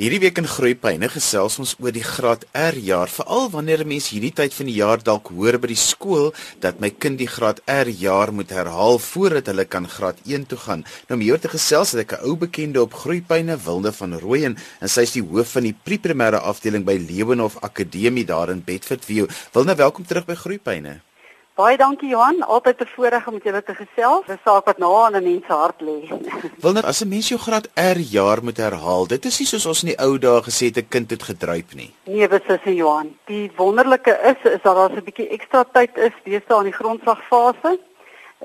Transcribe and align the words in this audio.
Hierdie 0.00 0.22
week 0.22 0.38
in 0.40 0.46
Groepyne 0.48 1.10
gesels 1.12 1.58
ons 1.60 1.74
oor 1.76 1.92
die 1.92 2.00
graad 2.00 2.46
R 2.56 2.78
jaar, 2.80 3.10
veral 3.12 3.50
wanneer 3.52 3.82
'n 3.84 3.88
mens 3.88 4.06
hierdie 4.08 4.32
tyd 4.32 4.54
van 4.56 4.66
die 4.70 4.78
jaar 4.80 5.02
dalk 5.04 5.28
hoor 5.28 5.58
by 5.60 5.68
die 5.68 5.76
skool 5.76 6.32
dat 6.64 6.80
my 6.80 6.88
kind 6.88 7.18
die 7.18 7.28
graad 7.28 7.60
R 7.68 7.84
jaar 7.84 8.32
moet 8.32 8.48
herhaal 8.48 8.96
voordat 8.96 9.50
hulle 9.52 9.66
kan 9.66 9.86
graad 9.86 10.16
1 10.24 10.46
toe 10.46 10.58
gaan. 10.58 10.86
Nou 11.08 11.20
om 11.20 11.26
hier 11.26 11.38
te 11.38 11.52
gesels 11.52 11.92
het 11.92 12.00
ek 12.00 12.16
'n 12.16 12.24
ou 12.24 12.34
bekende 12.36 12.80
op 12.80 12.94
Groepyne, 12.94 13.58
Wilde 13.60 13.92
van 13.92 14.18
Rooyen, 14.18 14.56
en 14.80 14.88
sy 14.88 15.02
is 15.02 15.12
die 15.12 15.22
hoof 15.22 15.52
van 15.52 15.64
die 15.68 15.76
pre-primêre 15.84 16.40
afdeling 16.40 16.84
by 16.84 16.96
Lewenhof 16.96 17.60
Akademie 17.60 18.24
daar 18.24 18.48
in 18.48 18.64
Bedfordview. 18.64 19.28
Wilde, 19.52 19.74
welkom 19.74 20.06
terug 20.06 20.24
by 20.24 20.34
Groepyne. 20.34 21.09
Baie 21.60 21.76
dankie 21.76 22.08
Johan, 22.08 22.38
altyd 22.40 22.80
'n 22.80 22.86
voorreg 22.94 23.26
om 23.26 23.34
met 23.34 23.44
julle 23.44 23.62
te 23.62 23.74
gesels. 23.74 24.24
'n 24.26 24.40
Saak 24.44 24.64
wat 24.64 24.78
na 24.78 24.86
aan 25.04 25.16
'n 25.16 25.22
mens 25.22 25.46
hart 25.46 25.80
lê. 25.80 25.98
Wil 26.64 26.72
net 26.72 26.84
as 26.84 27.02
'n 27.02 27.08
mens 27.08 27.28
jou 27.28 27.40
graad 27.40 27.68
R 27.74 27.98
jaar 27.98 28.40
moet 28.42 28.56
herhaal, 28.56 29.06
dit 29.06 29.24
is 29.24 29.38
nie 29.38 29.46
soos 29.46 29.66
ons 29.66 29.82
in 29.82 29.92
die 29.92 30.00
ou 30.06 30.18
dae 30.18 30.40
gesê 30.48 30.64
het 30.70 30.78
'n 30.78 30.88
kind 30.88 31.10
het 31.10 31.22
gedruip 31.22 31.74
nie. 31.74 31.92
Nee, 32.04 32.28
beslis 32.28 32.64
nie 32.64 32.74
Johan. 32.74 33.16
Die 33.24 33.52
wonderlike 33.56 34.14
is 34.30 34.40
is 34.52 34.62
dat 34.62 34.74
daar 34.76 34.90
'n 34.90 35.04
bietjie 35.04 35.28
ekstra 35.28 35.64
tyd 35.72 35.96
is 35.98 36.16
deesdae 36.24 36.58
in 36.58 36.70
die 36.70 36.80
grondslagfase 36.80 37.78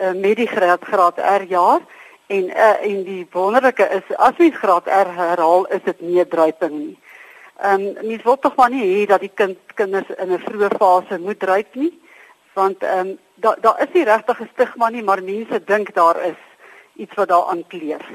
uh, 0.02 0.12
met 0.12 0.36
die 0.36 0.48
graad 0.48 0.84
graad 0.84 1.18
R 1.18 1.44
jaar 1.48 1.82
en 2.28 2.44
uh, 2.50 2.86
en 2.90 3.04
die 3.04 3.28
wonderlike 3.32 3.86
is 3.98 4.16
as 4.18 4.38
mens 4.38 4.56
graad 4.56 4.88
R 4.88 5.10
herhaal, 5.22 5.66
is 5.66 5.84
dit 5.86 6.02
nie 6.02 6.20
'n 6.20 6.28
druiping 6.28 6.76
nie. 6.86 6.98
Ehm 7.64 7.80
um, 7.80 8.08
mens 8.08 8.24
wil 8.24 8.40
tog 8.40 8.56
maar 8.56 8.70
nie 8.70 8.84
hê 8.84 9.08
dat 9.08 9.20
die 9.20 9.34
kind 9.34 9.58
kinders 9.76 10.10
in 10.18 10.32
'n 10.32 10.44
vroeë 10.48 10.78
fase 10.78 11.20
moet 11.20 11.40
druip 11.40 11.76
nie 11.76 12.04
want 12.56 12.84
ehm 12.84 13.08
um, 13.08 13.18
daar 13.36 13.58
daar 13.62 13.82
is 13.84 13.94
nie 13.94 14.04
regtig 14.04 14.40
'n 14.42 14.50
stigma 14.54 14.90
nie, 14.90 15.04
maar 15.04 15.24
mense 15.24 15.64
dink 15.64 15.94
daar 15.94 16.18
is 16.32 16.42
iets 16.96 17.14
wat 17.14 17.28
daaraan 17.28 17.68
kleef. 17.68 18.06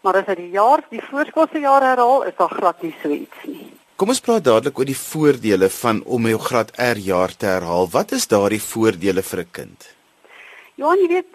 Maar 0.00 0.16
as 0.16 0.26
jy 0.26 0.34
die 0.34 0.50
jaar 0.50 0.80
die 0.90 1.02
voorskoolse 1.10 1.60
jaar 1.60 1.82
herhaal, 1.82 2.22
is 2.22 2.36
daar 2.36 2.54
glad 2.60 2.82
nie 2.82 2.94
so 3.02 3.08
iets 3.08 3.44
nie. 3.44 3.72
Kom 3.96 4.08
ons 4.08 4.20
praat 4.20 4.44
dadelik 4.44 4.78
oor 4.78 4.88
die 4.88 4.96
voordele 4.96 5.68
van 5.68 6.02
om 6.04 6.26
jou 6.26 6.38
graad 6.40 6.70
R 6.80 6.96
jaar 6.96 7.36
te 7.36 7.46
herhaal. 7.46 7.88
Wat 7.92 8.12
is 8.16 8.26
daardie 8.26 8.62
voordele 8.62 9.22
vir 9.22 9.40
'n 9.40 9.50
kind? 9.50 9.88
Ja, 10.74 10.94
jy 10.96 11.08
weet, 11.08 11.32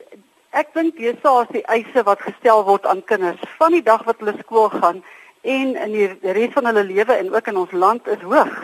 ek 0.49 0.73
dink 0.73 0.97
dis 0.97 1.23
as 1.23 1.47
die 1.53 1.65
eise 1.67 2.03
wat 2.03 2.21
gestel 2.21 2.63
word 2.63 2.85
aan 2.85 3.03
kinders 3.03 3.43
van 3.59 3.71
die 3.71 3.83
dag 3.83 4.03
wat 4.03 4.17
hulle 4.19 4.33
skool 4.39 4.69
gaan 4.69 5.03
en 5.41 5.75
in 5.75 5.91
die 5.91 6.33
res 6.33 6.53
van 6.53 6.65
hulle 6.65 6.83
lewe 6.83 7.13
en 7.13 7.29
ook 7.35 7.47
in 7.47 7.57
ons 7.57 7.71
land 7.71 8.07
is 8.07 8.21
hoog. 8.21 8.55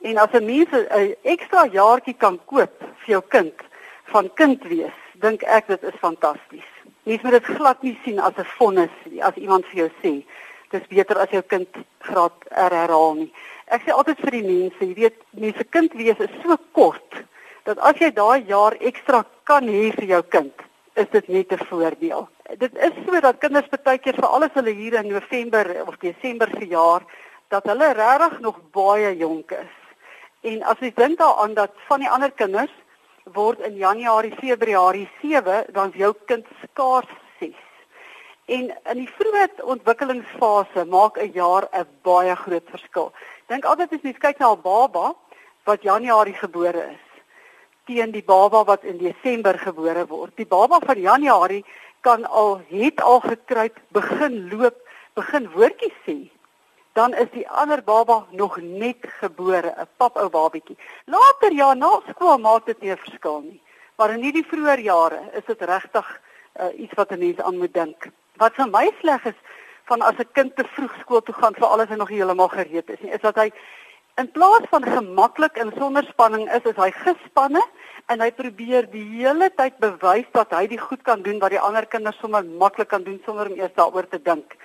En 0.00 0.18
as 0.18 0.32
'n 0.32 0.44
mens 0.44 0.70
'n 0.72 1.16
ekstra 1.22 1.66
jaartjie 1.66 2.14
kan 2.14 2.40
koop 2.44 2.74
vir 2.80 3.10
jou 3.14 3.22
kind 3.28 3.54
van 4.04 4.30
kind 4.34 4.62
wees, 4.64 4.96
dink 5.14 5.42
ek 5.42 5.66
dit 5.66 5.82
is 5.82 6.00
fantasties. 6.00 6.70
Mens 7.02 7.22
moet 7.22 7.32
dit 7.32 7.44
glad 7.44 7.82
nie 7.82 7.98
sien 8.04 8.18
as 8.18 8.36
'n 8.36 8.44
vonnis 8.44 8.90
as 9.20 9.34
iemand 9.34 9.66
vir 9.66 9.76
jou 9.76 9.90
sê 10.02 10.24
dis 10.70 10.86
beter 10.86 11.18
as 11.18 11.30
jou 11.30 11.42
kind 11.42 11.68
graad 12.06 12.32
herhaal 12.54 13.14
nie. 13.14 13.32
Ek 13.70 13.82
sê 13.82 13.94
altyd 13.94 14.22
vir 14.24 14.30
die 14.30 14.46
mense, 14.46 14.84
jy 14.84 14.94
weet, 14.94 15.18
mense 15.30 15.64
kind 15.74 15.92
wees 15.98 16.18
is 16.18 16.36
so 16.42 16.56
kort 16.72 17.22
dat 17.68 17.78
as 17.78 17.98
jy 18.02 18.10
daai 18.14 18.46
jaar 18.48 18.74
ekstra 18.80 19.24
kan 19.44 19.66
hê 19.68 19.90
vir 19.98 20.06
jou 20.14 20.22
kind, 20.22 20.54
is 20.96 21.06
dit 21.12 21.28
net 21.28 21.52
'n 21.52 21.66
voordeel. 21.70 22.28
Dit 22.58 22.74
is 22.78 22.94
so 23.06 23.20
dat 23.20 23.38
kinders 23.38 23.68
baie 23.84 23.98
keer 23.98 24.14
vir 24.14 24.26
alles 24.26 24.54
hulle 24.54 24.70
hier 24.70 24.94
in 24.94 25.12
November 25.12 25.84
of 25.86 25.98
Desember 25.98 26.48
verjaar 26.48 27.02
dat 27.48 27.64
hulle 27.66 27.92
regtig 27.92 28.40
nog 28.40 28.58
baie 28.72 29.16
jonk 29.16 29.50
is. 29.52 29.79
En 30.40 30.62
as 30.62 30.78
jy 30.80 30.92
dink 30.96 31.18
daaraan 31.18 31.54
dat 31.54 31.74
van 31.88 32.00
die 32.00 32.10
ander 32.10 32.30
kinders 32.32 32.72
word 33.24 33.60
in 33.60 33.76
Januarie, 33.76 34.32
Februarie 34.40 35.08
7, 35.20 35.66
dan 35.72 35.92
is 35.92 36.00
jou 36.00 36.14
kind 36.26 36.46
skaars 36.62 37.10
6. 37.38 37.54
En 38.56 38.70
in 38.92 39.02
die 39.02 39.10
vroeë 39.18 39.60
ontwikkelingsfase 39.74 40.84
maak 40.84 41.18
'n 41.18 41.32
jaar 41.32 41.68
'n 41.72 41.86
baie 42.02 42.34
groot 42.36 42.68
verskil. 42.70 43.12
Dink 43.48 43.64
altyd 43.64 43.92
as 43.92 44.02
jy 44.02 44.12
kyk 44.12 44.38
na 44.38 44.52
'n 44.52 44.62
baba 44.62 45.14
wat 45.64 45.82
Januarie 45.82 46.34
gebore 46.34 46.84
is 46.90 47.10
teen 47.90 48.12
die 48.14 48.22
baba 48.22 48.64
wat 48.64 48.84
in 48.84 48.98
Desember 48.98 49.58
gebore 49.58 50.06
word. 50.06 50.36
Die 50.36 50.46
baba 50.46 50.78
van 50.84 51.00
Januarie 51.00 51.64
kan 52.00 52.24
al 52.24 52.60
het 52.68 53.00
al 53.00 53.20
gekruip, 53.20 53.78
begin 53.88 54.48
loop, 54.52 54.76
begin 55.14 55.48
woordjies 55.54 55.96
sê 56.06 56.30
dan 56.92 57.14
is 57.14 57.30
die 57.32 57.48
ander 57.48 57.82
baba 57.82 58.26
nog 58.30 58.56
net 58.60 58.96
gebore, 59.20 59.74
'n 59.76 59.88
papou 59.96 60.28
babietjie. 60.28 60.78
Later 61.04 61.52
ja, 61.52 61.74
na 61.74 62.00
skool 62.08 62.38
maak 62.38 62.66
dit 62.66 62.80
nie 62.80 62.90
'n 62.90 62.96
verskil 62.96 63.40
nie. 63.40 63.60
Maar 63.96 64.10
in 64.10 64.22
hierdie 64.22 64.46
vroeë 64.46 64.80
jare 64.82 65.20
is 65.32 65.44
dit 65.44 65.60
regtig 65.60 66.20
uh, 66.60 66.80
iets 66.80 66.94
wat 66.94 67.10
'n 67.10 67.18
mens 67.18 67.40
aan 67.40 67.58
moet 67.58 67.74
dink. 67.74 68.08
Wat 68.36 68.54
vir 68.54 68.68
my 68.68 68.90
sleg 69.00 69.24
is 69.24 69.38
van 69.84 70.00
as 70.00 70.18
'n 70.18 70.32
kind 70.32 70.56
te 70.56 70.64
vroeg 70.64 70.94
skool 71.00 71.22
toe 71.22 71.34
gaan 71.34 71.54
vir 71.54 71.66
alles 71.66 71.90
en 71.90 71.98
nog 71.98 72.08
heeltemal 72.08 72.48
gereed 72.48 72.90
is 72.90 73.00
nie, 73.00 73.12
is 73.12 73.20
dat 73.20 73.36
hy 73.36 73.52
in 74.16 74.30
plaas 74.30 74.66
van 74.70 74.84
gemaklik 74.84 75.56
en 75.56 75.72
sonder 75.78 76.04
spanning 76.04 76.50
is, 76.52 76.64
is 76.64 76.76
hy 76.76 76.90
gespanne 76.90 77.62
en 78.06 78.20
hy 78.20 78.30
probeer 78.30 78.90
die 78.90 79.04
hele 79.04 79.50
tyd 79.56 79.78
bewys 79.78 80.26
dat 80.32 80.50
hy 80.50 80.66
dit 80.66 80.80
goed 80.80 81.02
kan 81.02 81.22
doen 81.22 81.38
wat 81.38 81.54
die 81.54 81.60
ander 81.60 81.86
kinders 81.86 82.18
sommer 82.18 82.44
maklik 82.44 82.88
kan 82.88 83.02
doen 83.06 83.20
sonder 83.24 83.50
om 83.50 83.58
eers 83.58 83.74
daaroor 83.74 84.08
te 84.08 84.22
dink. 84.22 84.56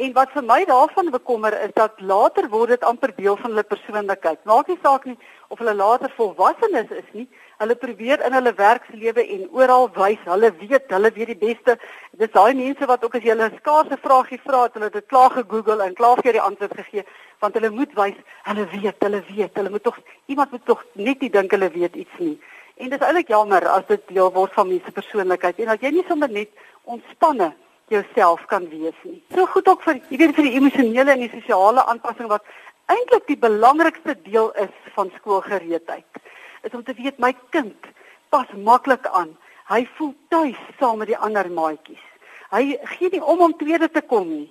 En 0.00 0.12
wat 0.16 0.30
vir 0.32 0.44
my 0.48 0.62
daarvan 0.64 1.10
bekommer 1.12 1.52
is 1.60 1.72
dat 1.76 1.98
later 2.00 2.46
word 2.48 2.70
dit 2.72 2.84
amper 2.88 3.10
deel 3.16 3.34
van 3.36 3.50
hulle 3.52 3.64
persoonlikheid. 3.68 4.38
Maak 4.48 4.70
nie 4.72 4.78
saak 4.80 5.04
nie 5.04 5.16
of 5.52 5.60
hulle 5.60 5.74
later 5.76 6.12
volwassenes 6.16 6.94
is 6.96 7.10
nie. 7.12 7.26
Hulle 7.60 7.76
probeer 7.76 8.24
in 8.24 8.32
hulle 8.32 8.54
werkslewe 8.56 9.26
en 9.34 9.42
oral 9.60 9.90
wys 9.98 10.24
hulle 10.24 10.50
weet, 10.62 10.88
hulle 10.96 11.10
weet 11.18 11.32
die 11.34 11.38
beste. 11.42 11.76
Dis 12.22 12.32
daai 12.32 12.56
mense 12.62 12.88
wat 12.88 13.04
ook 13.04 13.20
as 13.20 13.28
jy 13.28 13.34
hulle 13.34 13.50
'n 13.50 13.60
skaarse 13.60 14.00
vraagie 14.06 14.40
vra, 14.46 14.62
het 14.62 14.80
hulle 14.80 14.90
dit 14.90 15.10
klaar 15.12 15.36
gegoogel 15.36 15.82
en 15.84 15.94
klaar 16.00 16.22
vir 16.24 16.32
die 16.32 16.46
antwoord 16.48 16.76
gegee, 16.80 17.04
want 17.40 17.54
hulle 17.54 17.70
moet 17.70 17.92
wys 17.94 18.18
hulle 18.48 18.68
weet, 18.72 19.02
hulle 19.04 19.22
weet. 19.28 19.56
Hulle 19.56 19.70
moet 19.70 19.84
tog 19.84 19.98
iemand 20.26 20.50
moet 20.50 20.64
tog 20.64 20.84
net 20.94 21.20
nie 21.20 21.30
dink 21.30 21.50
hulle 21.50 21.70
weet 21.70 21.96
iets 21.96 22.18
nie. 22.18 22.38
En 22.76 22.88
dit 22.88 23.00
is 23.00 23.06
eintlik 23.06 23.28
jammer 23.28 23.68
as 23.68 23.84
dit 23.86 24.08
deel 24.08 24.32
word 24.32 24.52
van 24.52 24.68
mense 24.68 24.92
persoonlikheid 24.92 25.58
en 25.58 25.66
dat 25.66 25.82
jy 25.82 25.90
nie 25.90 26.08
sommer 26.08 26.30
net 26.30 26.48
ontspanne 26.84 27.52
jouself 27.90 28.42
kan 28.50 28.68
wees 28.70 28.96
nie. 29.02 29.18
So 29.34 29.46
goed 29.50 29.68
ook 29.68 29.82
vir 29.86 30.00
jy 30.08 30.20
weet 30.22 30.34
vir 30.36 30.48
die 30.48 30.56
emosionele 30.58 31.14
en 31.14 31.24
die 31.24 31.32
sosiale 31.32 31.84
aanpassing 31.90 32.30
wat 32.30 32.46
eintlik 32.90 33.26
die 33.30 33.38
belangrikste 33.38 34.16
deel 34.26 34.52
is 34.62 34.72
van 34.94 35.12
skoolgereedheid. 35.18 36.22
Is 36.66 36.76
om 36.76 36.84
te 36.84 36.94
weet 36.98 37.18
my 37.18 37.32
kind 37.54 37.90
pas 38.30 38.48
maklik 38.54 39.06
aan. 39.10 39.34
Hy 39.70 39.84
voel 39.96 40.14
tuis 40.30 40.58
saam 40.78 41.02
met 41.02 41.10
die 41.10 41.18
ander 41.18 41.50
maatjies. 41.50 42.02
Hy 42.50 42.78
gee 42.96 43.10
nie 43.12 43.22
om 43.22 43.42
om 43.46 43.54
tweede 43.58 43.90
te 43.90 44.02
kom 44.02 44.26
nie. 44.28 44.48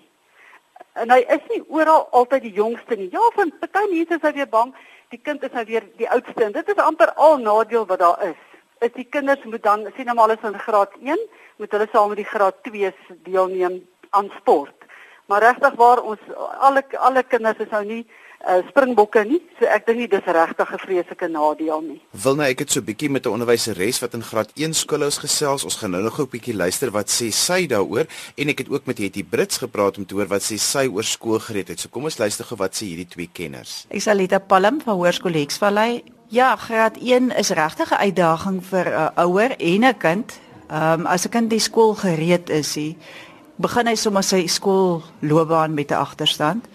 En 1.00 1.12
hy 1.12 1.20
is 1.32 1.44
nie 1.52 1.64
oral 1.68 2.08
altyd 2.16 2.48
die 2.48 2.56
jongste 2.56 2.96
nie. 2.96 3.10
Ja, 3.12 3.24
van 3.36 3.52
party 3.60 3.86
mense 3.92 4.16
is 4.20 4.24
hy 4.24 4.36
weer 4.38 4.52
bang 4.52 4.74
die 5.10 5.20
kind 5.22 5.44
is 5.44 5.54
nou 5.58 5.66
weer 5.66 5.86
die 5.98 6.10
oudste 6.10 6.46
en 6.46 6.54
dit 6.54 6.68
is 6.70 6.82
amper 6.84 7.12
al 7.18 7.40
nadeel 7.42 7.86
wat 7.90 8.00
daar 8.00 8.24
is. 8.30 8.42
Is 8.80 8.94
die 8.96 9.08
kinders 9.10 9.44
moet 9.44 9.64
dan 9.64 9.88
sien 9.96 10.06
nou 10.06 10.16
maar 10.16 10.30
hulle 10.30 10.40
is 10.40 10.48
in 10.48 10.60
graad 10.60 10.94
1 11.04 11.28
moet 11.58 11.72
hulle 11.72 11.88
saam 11.92 12.10
met 12.10 12.22
die 12.22 12.32
graad 12.34 12.56
2s 12.68 13.16
deelneem 13.24 13.82
aan 14.10 14.32
sport. 14.40 14.76
Maar 15.28 15.42
regtig 15.42 15.76
waar 15.76 16.02
ons 16.02 16.20
alle 16.60 16.84
alle 16.98 17.24
kinders 17.24 17.60
is 17.60 17.70
nou 17.70 17.84
nie 17.86 18.04
uh, 18.48 18.60
springbokke 18.70 19.24
nie. 19.28 19.40
So 19.60 19.68
ek 19.70 19.86
dink 19.88 20.00
nie 20.02 20.10
dis 20.12 20.26
regtig 20.26 20.72
'n 20.74 20.82
vreeslike 20.86 21.28
nadeel 21.28 21.82
nie. 21.82 22.00
Wil 22.24 22.36
nou 22.36 22.48
ek 22.48 22.60
het 22.60 22.72
so 22.72 22.80
'n 22.80 22.86
bietjie 22.86 23.10
met 23.10 23.26
'n 23.26 23.36
onderwyseres 23.36 24.00
wat 24.00 24.14
in 24.14 24.24
graad 24.24 24.52
1 24.56 24.74
skoolhous 24.74 25.18
gesels. 25.18 25.64
Ons 25.64 25.76
gaan 25.76 25.92
nou 25.92 26.04
nog 26.04 26.20
'n 26.20 26.30
bietjie 26.30 26.56
luister 26.56 26.92
wat 26.92 27.10
sê 27.10 27.32
sy 27.32 27.68
daaroor 27.68 28.08
en 28.36 28.50
ek 28.50 28.58
het 28.58 28.70
ook 28.70 28.86
met 28.86 28.98
Hetty 28.98 29.24
Brits 29.24 29.58
gepraat 29.58 29.98
om 29.98 30.06
te 30.06 30.16
hoor 30.16 30.28
wat 30.28 30.42
sê 30.42 30.58
sy 30.58 30.88
oor 30.88 31.04
skoolgereedheid. 31.04 31.80
So 31.80 31.90
kom 31.90 32.04
ons 32.04 32.18
luister 32.18 32.46
gou 32.46 32.58
wat 32.58 32.74
sê 32.76 32.86
hierdie 32.86 33.08
twee 33.08 33.30
kenners. 33.34 33.86
Ek 33.90 34.02
sal 34.02 34.16
Lita 34.16 34.40
Palm 34.40 34.82
van 34.82 34.96
Hoërskool 34.96 35.34
Hexvallei. 35.34 36.19
Ja, 36.30 36.56
graad 36.56 36.98
1 36.98 37.36
is 37.36 37.50
regtig 37.50 37.90
'n 37.92 38.02
uitdaging 38.06 38.66
vir 38.66 38.86
'n 38.86 38.94
uh, 38.94 39.26
ouer 39.26 39.52
en 39.58 39.84
'n 39.86 39.98
kind 39.98 40.40
Ehm 40.70 41.00
um, 41.00 41.06
as 41.06 41.26
'n 41.26 41.30
kind 41.30 41.50
die 41.50 41.60
skool 41.60 41.96
gereed 41.96 42.50
is, 42.50 42.76
hy 42.76 42.98
begin 43.56 43.88
hy 43.88 43.96
sommer 43.96 44.24
sy 44.24 44.46
skoolloopbaan 44.48 45.74
met 45.74 45.90
'n 45.92 45.98
agterstand. 45.98 46.66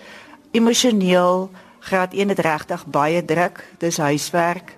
Emosioneel 0.51 1.51
graad 1.79 2.13
1 2.13 2.29
het 2.29 2.39
regtig 2.39 2.87
baie 2.87 3.25
druk, 3.25 3.65
dis 3.79 3.97
huiswerk. 3.97 4.77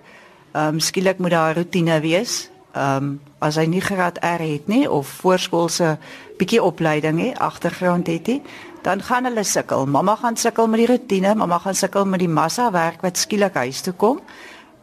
Ehm 0.51 0.67
um, 0.67 0.79
skielik 0.79 1.17
moet 1.17 1.31
daar 1.31 1.53
'n 1.53 1.57
rotine 1.57 1.99
wees. 1.99 2.49
Ehm 2.73 3.03
um, 3.03 3.21
as 3.39 3.55
hy 3.55 3.65
nie 3.65 3.81
graad 3.81 4.17
R 4.21 4.41
het 4.41 4.67
nie 4.67 4.91
of 4.91 5.07
voorskoolse 5.07 5.97
bietjie 6.37 6.63
opleiding 6.63 7.19
het, 7.19 7.39
agtergrond 7.39 8.07
het 8.07 8.27
hy, 8.27 8.41
dan 8.81 9.01
gaan 9.01 9.23
hulle 9.23 9.43
sukkel. 9.43 9.85
Mamma 9.85 10.15
gaan 10.15 10.37
sukkel 10.37 10.67
met 10.67 10.79
die 10.79 10.87
rotine, 10.87 11.35
mamma 11.35 11.57
gaan 11.57 11.75
sukkel 11.75 12.05
met 12.05 12.19
die 12.19 12.29
massa 12.29 12.71
werk 12.71 13.01
wat 13.01 13.17
skielik 13.17 13.53
huis 13.53 13.81
toe 13.81 13.93
kom. 13.93 14.21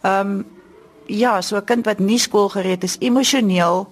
Ehm 0.05 0.31
um, 0.31 0.45
ja, 1.06 1.41
so 1.41 1.56
'n 1.56 1.65
kind 1.65 1.85
wat 1.85 1.99
nie 1.99 2.19
skoolgereed 2.19 2.83
is 2.85 2.97
emosioneel 2.99 3.89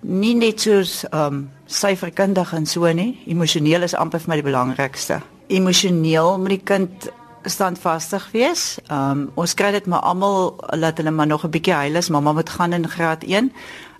nie 0.00 0.34
net 0.34 0.60
soos 0.60 1.04
ehm 1.04 1.34
um, 1.34 1.50
syferkundig 1.66 2.52
en 2.52 2.66
so 2.66 2.92
nie. 2.92 3.22
Emosioneel 3.26 3.82
is 3.82 3.94
amper 3.94 4.20
vir 4.20 4.28
my 4.28 4.34
die 4.34 4.50
belangrikste. 4.50 5.20
Emosioneel 5.46 6.38
moet 6.38 6.48
die 6.48 6.64
kind 6.64 7.10
standvastig 7.44 8.30
wees. 8.32 8.78
Ehm 8.88 9.10
um, 9.10 9.30
ons 9.34 9.54
kry 9.54 9.70
dit 9.70 9.86
maar 9.86 10.00
almal 10.00 10.56
laat 10.76 10.98
hulle 10.98 11.10
maar 11.10 11.26
nog 11.26 11.44
'n 11.44 11.50
bietjie 11.50 11.74
huil 11.74 11.96
as 11.96 12.08
mamma 12.08 12.32
moet 12.32 12.50
gaan 12.50 12.72
in 12.72 12.88
graad 12.88 13.24
1. 13.24 13.52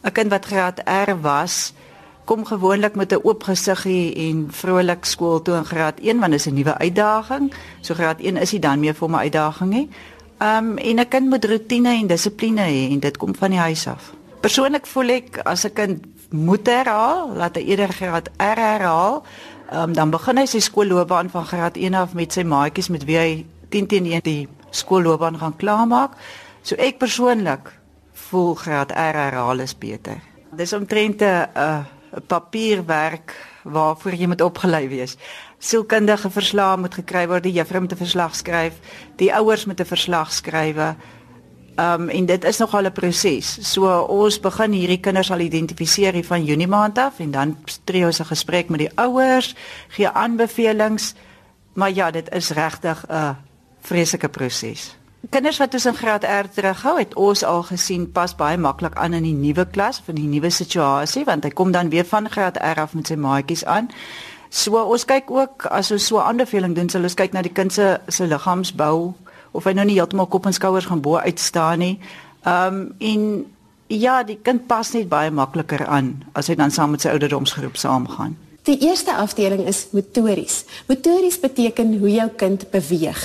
'n 0.03 0.13
Kind 0.13 0.31
wat 0.31 0.45
graad 0.45 0.83
R 0.85 1.21
was 1.21 1.73
kom 2.25 2.45
gewoonlik 2.45 2.95
met 2.95 3.13
'n 3.13 3.21
oop 3.23 3.43
gesiggie 3.43 4.15
en 4.15 4.49
vrolik 4.51 5.05
skool 5.05 5.43
toe 5.43 5.57
in 5.57 5.65
graad 5.65 6.01
1 6.01 6.19
want 6.19 6.31
dit 6.33 6.41
is 6.41 6.47
'n 6.47 6.55
nuwe 6.55 6.79
uitdaging. 6.79 7.53
So 7.81 7.95
graad 7.95 8.21
1 8.21 8.37
is 8.37 8.51
dit 8.51 8.63
dan 8.63 8.81
meer 8.81 8.95
vir 8.95 9.11
my 9.11 9.19
uitdaging 9.19 9.91
hè. 10.39 10.59
Um 10.59 10.77
en 10.77 10.99
'n 10.99 11.09
kind 11.09 11.29
moet 11.29 11.45
rotine 11.45 11.89
en 11.89 12.07
dissipline 12.07 12.61
hê 12.61 12.93
en 12.93 13.01
dit 13.01 13.17
kom 13.17 13.35
van 13.35 13.51
die 13.51 13.59
huis 13.59 13.87
af. 13.87 14.13
Persoonlik 14.41 14.87
voel 14.87 15.09
ek 15.09 15.39
as 15.45 15.65
'n 15.65 15.73
kind 15.73 16.05
moet 16.31 16.67
herhaal, 16.67 17.33
laat 17.35 17.57
hy 17.57 17.63
eerder 17.63 17.93
graad 17.93 18.29
R 18.37 18.59
herhaal, 18.59 19.23
um, 19.73 19.93
dan 19.93 20.11
begin 20.11 20.39
hy 20.39 20.47
sy 20.47 20.61
skoolloopbaan 20.61 21.31
van 21.31 21.45
graad 21.45 21.77
1 21.77 21.95
af 21.95 22.15
met 22.15 22.33
sy 22.33 22.43
maatjies 22.43 22.89
met 22.89 23.05
wie 23.05 23.17
hy 23.17 23.47
10 23.69 23.87
teen 23.87 24.07
1 24.07 24.25
die 24.25 24.49
skoolloopbaan 24.71 25.39
gaan 25.39 25.57
klaarmaak. 25.57 26.17
So 26.63 26.77
ek 26.77 26.99
persoonlik 26.99 27.73
voel 28.29 28.55
graad 28.55 28.93
R 28.93 29.17
herhaal 29.17 29.61
is 29.61 29.75
beter. 29.79 30.21
Dis 30.57 30.73
omtrent 30.73 31.23
'n 31.23 31.49
'n 31.55 32.23
papierwerk 32.27 33.35
waarvoor 33.65 34.15
jy 34.15 34.27
moet 34.27 34.41
opgelei 34.41 34.89
wees. 34.89 35.17
Sielkundige 35.59 36.31
verslae 36.31 36.77
moet 36.79 36.95
gekry 36.95 37.27
word, 37.27 37.43
die 37.43 37.53
juffrou 37.53 37.81
moet 37.81 37.93
'n 37.93 37.97
verslag 37.97 38.35
skryf, 38.35 38.75
die 39.17 39.35
ouers 39.35 39.65
moet 39.67 39.81
'n 39.81 39.85
verslag 39.85 40.33
skryf. 40.33 40.77
Um 41.79 42.09
en 42.09 42.27
dit 42.27 42.45
is 42.45 42.59
nogal 42.59 42.87
'n 42.87 42.93
proses. 42.93 43.59
So 43.73 44.01
ons 44.03 44.41
begin 44.41 44.73
hierdie 44.73 45.01
kinders 45.01 45.31
al 45.31 45.39
identifiseer 45.39 46.13
hier 46.13 46.25
van 46.25 46.45
Junie 46.45 46.67
maand 46.67 46.99
af 46.99 47.19
en 47.19 47.31
dan 47.31 47.57
tree 47.85 48.05
ons 48.05 48.21
'n 48.21 48.25
gesprek 48.25 48.69
met 48.69 48.79
die 48.79 48.91
ouers, 48.95 49.55
gee 49.89 50.09
aanbevelings. 50.09 51.15
Maar 51.75 51.93
ja, 51.93 52.11
dit 52.11 52.31
is 52.35 52.51
regtig 52.51 53.05
'n 53.09 53.37
vreeslike 53.81 54.29
proses. 54.29 54.97
Kinders 55.31 55.59
wat 55.59 55.75
ons 55.75 55.87
in 55.87 55.95
graad 55.95 56.25
R 56.25 56.47
terughou, 56.55 56.99
het 56.99 57.15
ons 57.15 57.43
al 57.45 57.63
gesien 57.63 58.13
pas 58.13 58.35
baie 58.35 58.57
maklik 58.57 58.95
aan 58.95 59.13
in 59.13 59.23
die 59.23 59.35
nuwe 59.35 59.67
klas 59.67 60.03
van 60.05 60.15
die 60.15 60.29
nuwe 60.31 60.51
situasie 60.51 61.25
want 61.25 61.45
hy 61.45 61.51
kom 61.51 61.73
dan 61.75 61.91
weer 61.91 62.05
van 62.05 62.31
graad 62.31 62.57
R 62.57 62.81
af 62.81 62.95
met 62.95 63.07
sy 63.07 63.15
maatjies 63.15 63.65
aan. 63.65 63.91
So 64.51 64.81
ons 64.81 65.05
kyk 65.05 65.31
ook 65.31 65.67
as 65.67 65.91
ons 65.93 66.07
so 66.07 66.19
'n 66.19 66.27
aanbeveling 66.27 66.75
doen, 66.75 66.89
sal 66.89 67.03
ons 67.03 67.15
kyk 67.15 67.33
na 67.33 67.43
die 67.43 67.53
kind 67.53 67.73
se 67.73 68.01
se 68.09 68.27
liggaamsbou 68.27 69.15
of 69.53 69.65
hy 69.65 69.73
nou 69.73 69.85
nie 69.85 69.95
heeltemal 69.95 70.27
kop 70.27 70.47
en 70.47 70.53
skouers 70.53 70.87
gaan 70.87 71.01
bo 71.01 71.17
uit 71.17 71.39
staan 71.41 71.79
nie. 71.79 72.01
Ehm 72.45 72.75
um, 72.75 72.95
en 72.99 73.47
ja, 73.87 74.23
die 74.23 74.39
kind 74.43 74.67
pas 74.67 74.93
net 74.93 75.09
baie 75.09 75.31
makliker 75.31 75.87
aan 75.87 76.25
as 76.33 76.47
hy 76.49 76.55
dan 76.55 76.71
saam 76.71 76.91
met 76.91 77.01
sy 77.01 77.09
ouderdomsgroep 77.09 77.77
saamgaan. 77.77 78.37
Die 78.69 78.77
eerste 78.85 79.15
afdeling 79.17 79.63
is 79.65 79.87
motories. 79.97 80.65
Motories 80.87 81.39
beteken 81.41 81.95
hoe 81.99 82.11
jou 82.13 82.27
kind 82.37 82.67
beweeg. 82.71 83.21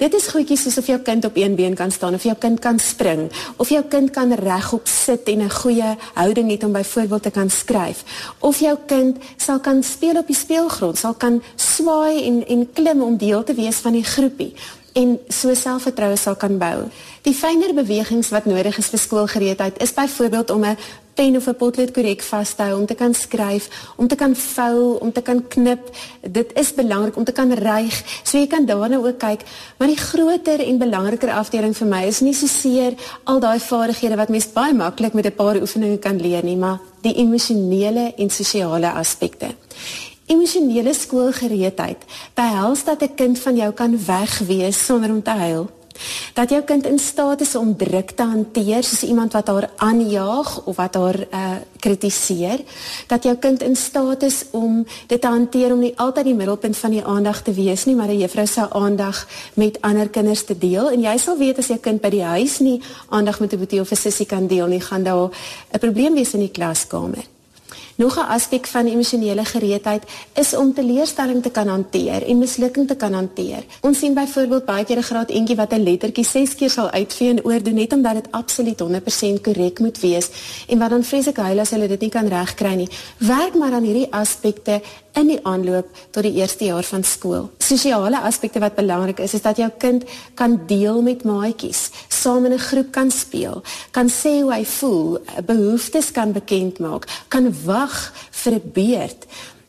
Dit 0.00 0.14
is 0.16 0.28
goedjies 0.32 0.62
soos 0.64 0.78
of 0.80 0.86
jou 0.88 0.96
kind 1.04 1.26
op 1.28 1.36
een 1.36 1.56
been 1.58 1.76
kan 1.76 1.92
staan 1.92 2.16
of 2.16 2.24
jou 2.24 2.32
kind 2.40 2.56
kan 2.64 2.80
spring 2.80 3.26
of 3.60 3.68
jou 3.68 3.82
kind 3.84 4.08
kan 4.16 4.32
regop 4.32 4.88
sit 4.88 5.28
en 5.28 5.44
'n 5.44 5.50
goeie 5.50 5.96
houding 6.14 6.50
het 6.50 6.64
om 6.64 6.72
byvoorbeeld 6.72 7.22
te 7.22 7.30
kan 7.30 7.50
skryf 7.50 8.04
of 8.38 8.60
jou 8.60 8.78
kind 8.86 9.16
sal 9.36 9.60
kan 9.60 9.82
speel 9.82 10.16
op 10.16 10.26
die 10.26 10.36
speelgrond, 10.36 10.98
sal 10.98 11.14
kan 11.14 11.42
swaai 11.56 12.24
en 12.24 12.46
en 12.46 12.72
klim 12.72 13.02
om 13.02 13.16
deel 13.16 13.44
te 13.44 13.54
wees 13.54 13.76
van 13.76 13.92
die 13.92 14.04
groepie 14.04 14.54
en 14.92 15.18
so 15.28 15.54
selfvertroue 15.54 16.16
sal 16.16 16.36
kan 16.36 16.58
bou. 16.58 16.88
Die 17.22 17.34
fynere 17.34 17.74
bewegings 17.74 18.28
wat 18.28 18.44
nodig 18.44 18.78
is 18.78 18.86
vir 18.86 18.98
skoolgereedheid 18.98 19.82
is 19.82 19.94
byvoorbeeld 19.94 20.50
om 20.50 20.64
'n 20.64 20.76
pen 21.18 21.36
of 21.36 21.48
'n 21.48 21.56
potlood 21.62 21.90
korrek 21.90 22.22
vas 22.22 22.54
te 22.54 22.62
hou, 22.62 22.78
om 22.78 22.86
te 22.86 22.94
kan 22.94 23.14
skryf, 23.14 23.64
om 23.96 24.06
te 24.06 24.14
kan 24.14 24.36
vou, 24.36 24.98
om 25.00 25.12
te 25.12 25.22
kan 25.22 25.48
knip. 25.48 25.90
Dit 26.30 26.50
is 26.54 26.74
belangrik 26.74 27.16
om 27.16 27.24
te 27.24 27.32
kan 27.32 27.52
ryg. 27.52 27.96
So 28.22 28.38
jy 28.38 28.46
kan 28.46 28.66
daarna 28.66 28.96
ook 28.96 29.18
kyk, 29.18 29.40
maar 29.78 29.88
die 29.88 29.96
groter 29.96 30.60
en 30.60 30.78
belangriker 30.78 31.32
afdeling 31.32 31.76
vir 31.76 31.86
my 31.86 32.02
is 32.06 32.20
nie 32.20 32.34
so 32.34 32.46
seer 32.46 32.94
al 33.24 33.40
daai 33.40 33.58
vaardighede 33.58 34.16
wat 34.16 34.28
mens 34.28 34.52
baie 34.52 34.74
maklik 34.74 35.12
met 35.12 35.26
'n 35.26 35.34
paar 35.34 35.56
oefeninge 35.56 35.98
kan 35.98 36.20
leer 36.20 36.44
nie, 36.44 36.56
maar 36.56 36.78
die 37.02 37.14
emosionele 37.14 38.12
en 38.16 38.30
sosiale 38.30 38.92
aspekte. 38.92 39.46
Emosionele 40.26 40.94
skoolgereedheid 40.94 41.98
behels 42.34 42.84
dat 42.84 43.02
'n 43.02 43.14
kind 43.14 43.38
van 43.38 43.56
jou 43.56 43.72
kan 43.72 43.98
wegwees 44.06 44.84
sonder 44.84 45.10
om 45.10 45.22
te 45.22 45.30
huil 45.30 45.77
dat 46.34 46.50
jou 46.50 46.62
kind 46.62 46.86
in 46.86 46.98
staat 46.98 47.40
is 47.40 47.54
om 47.54 47.76
druk 47.76 48.10
te 48.10 48.22
hanteer 48.22 48.84
soos 48.84 49.02
iemand 49.02 49.32
wat 49.32 49.46
haar 49.46 49.70
aanjaag 49.76 50.64
of 50.64 50.76
wat 50.76 50.94
haar 50.94 51.18
uh, 51.18 51.56
kritiseer 51.78 52.60
dat 53.06 53.22
jou 53.22 53.36
kind 53.36 53.62
in 53.62 53.76
staat 53.76 54.22
is 54.22 54.44
om 54.50 54.86
dit 55.06 55.20
te 55.20 55.28
hanteer 55.28 55.72
om 55.72 55.78
nie 55.78 55.94
altyd 55.96 56.24
die 56.24 56.34
middelpunt 56.34 56.76
van 56.76 56.90
die 56.90 57.04
aandag 57.04 57.42
te 57.42 57.52
wees 57.52 57.84
nie 57.84 57.94
maar 57.94 58.08
'n 58.08 58.18
juffrou 58.18 58.46
se 58.46 58.70
aandag 58.70 59.26
met 59.54 59.78
ander 59.80 60.08
kinders 60.08 60.44
te 60.44 60.58
deel. 60.58 60.90
En 60.90 61.00
jy 61.00 61.16
sal 61.18 61.38
weet 61.38 61.58
as 61.58 61.66
jou 61.66 61.78
kind 61.78 62.00
by 62.00 62.10
die 62.10 62.24
huis 62.24 62.58
nie 62.58 62.80
aandag 63.08 63.40
met 63.40 63.52
'n 63.52 63.58
boetie 63.58 63.80
of 63.80 63.90
'n 63.90 63.96
sussie 63.96 64.26
kan 64.26 64.46
deel 64.46 64.66
nie 64.66 64.80
gaan 64.80 65.02
daar 65.02 65.30
'n 65.72 65.78
probleem 65.78 66.14
wees 66.14 66.34
in 66.34 66.40
die 66.40 66.50
klaskamer 66.50 67.37
Nog 67.98 68.16
'n 68.16 68.30
aspek 68.30 68.66
van 68.66 68.86
emosionele 68.86 69.44
gereedheid 69.44 70.02
is 70.34 70.56
om 70.56 70.74
teleurstelling 70.74 71.42
te 71.42 71.50
kan 71.50 71.68
hanteer 71.68 72.26
en 72.26 72.38
mislukking 72.38 72.86
te 72.88 72.96
kan 72.96 73.12
hanteer. 73.12 73.64
Ons 73.80 73.98
sien 73.98 74.14
byvoorbeeld 74.14 74.64
baie 74.64 74.84
keer 74.84 74.98
'n 74.98 75.02
graad 75.02 75.30
eentjie 75.30 75.56
wat 75.56 75.72
'n 75.72 75.82
lettertjie 75.82 76.24
6 76.24 76.54
keer 76.54 76.70
sal 76.70 76.90
uitvee 76.90 77.28
en 77.28 77.44
oordoen 77.44 77.74
net 77.74 77.92
omdat 77.92 78.14
dit 78.14 78.26
absoluut 78.30 78.80
100% 78.80 79.40
korrek 79.40 79.78
moet 79.78 80.00
wees 80.00 80.28
en 80.68 80.78
wat 80.78 80.90
dan 80.90 81.04
vreeslik 81.04 81.36
huil 81.36 81.58
as 81.58 81.70
hulle 81.70 81.88
dit 81.88 82.00
nie 82.00 82.10
kan 82.10 82.28
regkry 82.28 82.74
nie. 82.74 82.88
Werk 83.16 83.54
maar 83.54 83.72
aan 83.72 83.82
hierdie 83.82 84.12
aspekte 84.12 84.80
in 85.12 85.26
die 85.26 85.40
aanloop 85.42 85.86
tot 86.10 86.22
die 86.22 86.34
eerste 86.38 86.64
jaar 86.64 86.86
van 86.86 87.04
skool. 87.04 87.50
Sosiale 87.58 88.20
aspekte 88.20 88.60
wat 88.62 88.74
belangrik 88.74 89.18
is, 89.18 89.34
is 89.34 89.42
dat 89.42 89.56
jou 89.56 89.70
kind 89.78 90.04
kan 90.34 90.60
deel 90.66 91.02
met 91.02 91.24
maatjies, 91.24 91.90
saam 92.22 92.44
in 92.44 92.52
'n 92.52 92.66
groep 92.70 92.90
kan 92.90 93.10
speel, 93.10 93.62
kan 93.90 94.08
sê 94.08 94.42
hoe 94.42 94.52
hy 94.52 94.64
voel, 94.64 95.18
behoeftes 95.46 96.10
kan 96.10 96.32
bekend 96.32 96.78
maak, 96.78 97.06
kan 97.28 97.54
wag 97.64 98.12
vir 98.30 98.52
'n 98.54 98.70
beurt 98.72 99.26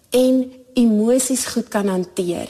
en 0.10 0.51
emosies 0.74 1.46
goed 1.46 1.68
kan 1.68 1.88
hanteer. 1.88 2.50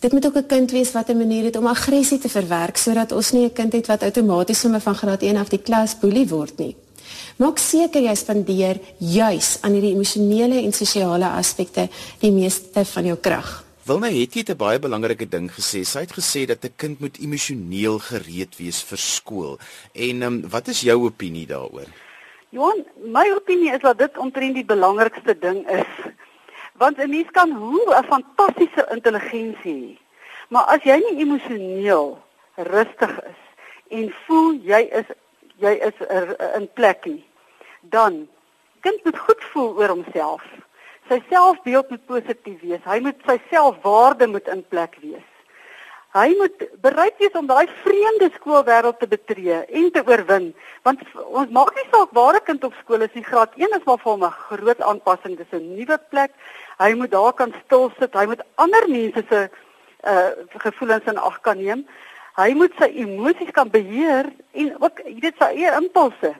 Dit 0.00 0.12
moet 0.12 0.26
ook 0.26 0.36
'n 0.36 0.46
kind 0.46 0.70
wees 0.70 0.92
wat 0.92 1.08
'n 1.08 1.16
manier 1.16 1.44
het 1.44 1.56
om 1.56 1.66
aggressie 1.66 2.18
te 2.18 2.28
verwerk 2.28 2.76
sodat 2.76 3.12
ons 3.12 3.32
nie 3.32 3.44
'n 3.44 3.52
kind 3.52 3.72
het 3.72 3.86
wat 3.86 4.02
outomaties 4.02 4.60
sommer 4.60 4.80
van 4.80 4.94
graad 4.94 5.22
1 5.22 5.36
af 5.36 5.48
die 5.48 5.62
klas 5.62 5.98
boelie 5.98 6.28
word 6.28 6.58
nie. 6.58 6.76
Maak 7.36 7.58
seker 7.58 8.02
jy 8.02 8.14
spandeer 8.14 8.80
juis 8.98 9.58
aan 9.60 9.72
hierdie 9.72 9.94
emosionele 9.94 10.62
en 10.62 10.72
sosiale 10.72 11.28
aspekte 11.28 11.88
die 12.18 12.32
meeste 12.32 12.84
van 12.84 13.04
jou 13.04 13.16
krag. 13.16 13.69
Wilna 13.90 14.06
het 14.06 14.36
jy 14.38 14.44
'n 14.46 14.56
baie 14.56 14.78
belangrike 14.78 15.26
ding 15.26 15.50
gesê. 15.50 15.82
Sy 15.82 16.00
het 16.06 16.12
gesê 16.14 16.46
dat 16.46 16.62
'n 16.64 16.76
kind 16.76 17.00
moet 17.00 17.18
emosioneel 17.18 17.98
gereed 17.98 18.56
wees 18.56 18.82
vir 18.82 18.98
skool. 18.98 19.58
En 19.94 20.22
um, 20.22 20.48
wat 20.48 20.68
is 20.68 20.80
jou 20.80 21.06
opinie 21.10 21.46
daaroor? 21.46 21.88
Johan, 22.50 22.86
my 23.02 23.26
opinie 23.34 23.72
is 23.72 23.80
dat 23.80 23.98
dit 23.98 24.18
omtrent 24.18 24.54
die 24.54 24.64
belangrikste 24.64 25.38
ding 25.38 25.68
is. 25.68 25.92
Want 26.74 26.98
'n 26.98 27.10
mens 27.10 27.30
kan 27.30 27.50
hoe 27.50 27.94
'n 27.98 28.04
fantastiese 28.04 28.86
intelligensie 28.90 29.82
hê, 29.82 29.98
maar 30.48 30.64
as 30.64 30.82
jy 30.82 30.96
nie 31.10 31.26
emosioneel 31.26 32.22
rustig 32.54 33.20
is 33.24 33.42
en 33.88 34.14
voel 34.26 34.52
jy 34.52 34.82
is 35.00 35.06
jy 35.56 35.72
is 35.88 36.06
er, 36.08 36.54
in 36.54 36.68
plekkie 36.74 37.24
dan 37.80 38.28
kind 38.80 39.04
moet 39.04 39.18
goed 39.18 39.44
voel 39.52 39.76
oor 39.76 39.88
homself. 39.88 40.42
Sy 41.10 41.18
selfbeeld 41.26 41.90
moet 41.90 42.06
positief 42.06 42.60
wees. 42.62 42.82
Hy 42.86 43.00
moet 43.02 43.18
sy 43.26 43.34
selfwaarde 43.50 44.28
moet 44.30 44.48
in 44.52 44.62
plek 44.70 44.94
wees. 45.02 45.26
Hy 46.14 46.26
moet 46.38 46.62
bereid 46.82 47.18
wees 47.22 47.34
om 47.38 47.46
daai 47.46 47.70
vreemde 47.84 48.28
skoolwêreld 48.34 48.98
te 48.98 49.06
betree 49.10 49.60
en 49.78 49.90
te 49.94 50.02
oorwin, 50.06 50.48
want 50.86 51.02
ons 51.22 51.52
maak 51.54 51.70
nie 51.76 51.86
saak 51.92 52.10
waar 52.18 52.34
'n 52.34 52.46
kind 52.46 52.64
op 52.66 52.74
skool 52.82 53.02
is, 53.06 53.12
die 53.14 53.22
graad 53.22 53.54
1 53.54 53.76
is 53.78 53.86
maar 53.86 53.98
vir 54.02 54.12
hom 54.12 54.24
'n 54.24 54.40
groot 54.50 54.80
aanpassing, 54.80 55.36
dis 55.36 55.52
'n 55.52 55.76
nuwe 55.76 55.98
plek. 56.10 56.32
Hy 56.78 56.94
moet 56.94 57.10
daar 57.10 57.32
kan 57.32 57.54
stil 57.64 57.92
sit, 57.98 58.14
hy 58.14 58.26
moet 58.26 58.42
ander 58.56 58.88
mense 58.88 59.22
se 59.30 59.50
uh 60.04 60.30
gevoelens 60.58 61.06
in 61.06 61.18
ag 61.18 61.40
kan 61.40 61.56
neem. 61.56 61.86
Hy 62.36 62.54
moet 62.54 62.72
sy 62.78 62.88
emosies 63.02 63.50
kan 63.50 63.70
beheer 63.70 64.32
en 64.52 64.82
ook 64.82 65.02
weet 65.04 65.34
sy 65.38 65.50
eie 65.54 65.74
impulse. 65.80 66.34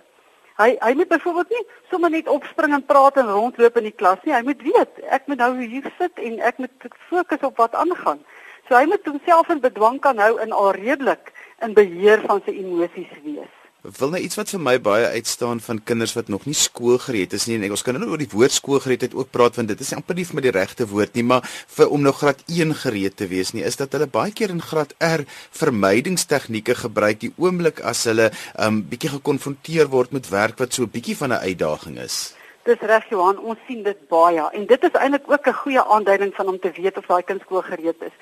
Hy 0.61 0.75
hy 0.85 0.93
moet 0.95 1.09
byvoorbeeld 1.09 1.53
nie 1.55 1.63
sommer 1.89 2.11
net 2.13 2.29
opspring 2.29 2.75
en 2.77 2.85
praat 2.85 3.17
en 3.17 3.31
rondloop 3.33 3.79
in 3.81 3.89
die 3.89 3.97
klas 3.97 4.21
nie. 4.27 4.35
Hy 4.37 4.43
moet 4.45 4.65
weet, 4.67 4.99
ek 5.09 5.31
moet 5.31 5.41
nou 5.41 5.55
hier 5.61 5.87
sit 5.99 6.21
en 6.21 6.37
ek 6.51 6.61
moet 6.61 6.91
fokus 7.09 7.47
op 7.49 7.63
wat 7.63 7.79
aangaan. 7.81 8.21
So 8.69 8.77
hy 8.77 8.85
moet 8.91 9.09
homself 9.09 9.49
in 9.49 9.65
bedwang 9.65 10.03
kan 10.05 10.21
hou 10.21 10.37
en 10.43 10.53
al 10.53 10.75
redelik 10.77 11.33
in 11.65 11.73
beheer 11.79 12.21
van 12.27 12.45
sy 12.45 12.59
emosies 12.61 13.17
wees. 13.25 13.60
Wil 13.81 14.11
net 14.13 14.27
iets 14.27 14.37
wat 14.37 14.51
vir 14.53 14.61
my 14.61 14.75
baie 14.77 15.07
uitstaan 15.17 15.61
van 15.65 15.79
kinders 15.89 16.13
wat 16.13 16.29
nog 16.29 16.43
nie 16.45 16.57
skoolgereed 16.57 17.33
is 17.33 17.47
nie 17.49 17.55
en 17.57 17.63
ons 17.73 17.85
kan 17.85 17.97
nou 17.97 18.11
oor 18.13 18.21
die 18.21 18.29
woord 18.29 18.53
skoolgereedheid 18.53 19.15
ook 19.17 19.31
praat 19.33 19.57
want 19.57 19.71
dit 19.73 19.81
is 19.81 19.93
amper 19.97 20.19
nie 20.19 20.27
vir 20.29 20.45
die 20.45 20.53
regte 20.53 20.85
woord 20.91 21.17
nie 21.17 21.25
maar 21.25 21.49
vir 21.77 21.89
om 21.89 22.05
nou 22.05 22.13
graad 22.13 22.43
1 22.45 22.75
gereed 22.83 23.17
te 23.17 23.31
wees 23.31 23.55
nie 23.57 23.65
is 23.65 23.81
dat 23.81 23.97
hulle 23.97 24.11
baie 24.19 24.35
keer 24.37 24.53
in 24.53 24.61
graad 24.61 24.93
R 25.01 25.25
vermydingstegnieke 25.63 26.77
gebruik 26.83 27.23
die 27.25 27.33
oomblik 27.41 27.81
as 27.81 28.05
hulle 28.05 28.29
'n 28.29 28.67
um, 28.67 28.83
bietjie 28.85 29.15
gekonfronteer 29.17 29.89
word 29.89 30.13
met 30.13 30.29
werk 30.29 30.61
wat 30.61 30.77
so 30.77 30.85
'n 30.85 30.93
bietjie 30.93 31.17
van 31.17 31.33
'n 31.33 31.41
uitdaging 31.49 31.97
is. 32.05 32.35
Dis 32.69 32.85
reg 32.85 33.09
Johan, 33.09 33.39
ons 33.39 33.59
sien 33.67 33.83
dit 33.83 34.09
baie 34.09 34.45
en 34.53 34.67
dit 34.67 34.83
is 34.85 34.93
eintlik 34.93 35.25
ook 35.25 35.47
'n 35.47 35.61
goeie 35.65 35.85
aanduiding 35.85 36.35
van 36.35 36.49
om 36.49 36.61
te 36.61 36.73
weet 36.77 36.99
of 36.99 37.07
daai 37.07 37.23
kind 37.23 37.41
skoolgereed 37.41 37.97
is. 38.05 38.17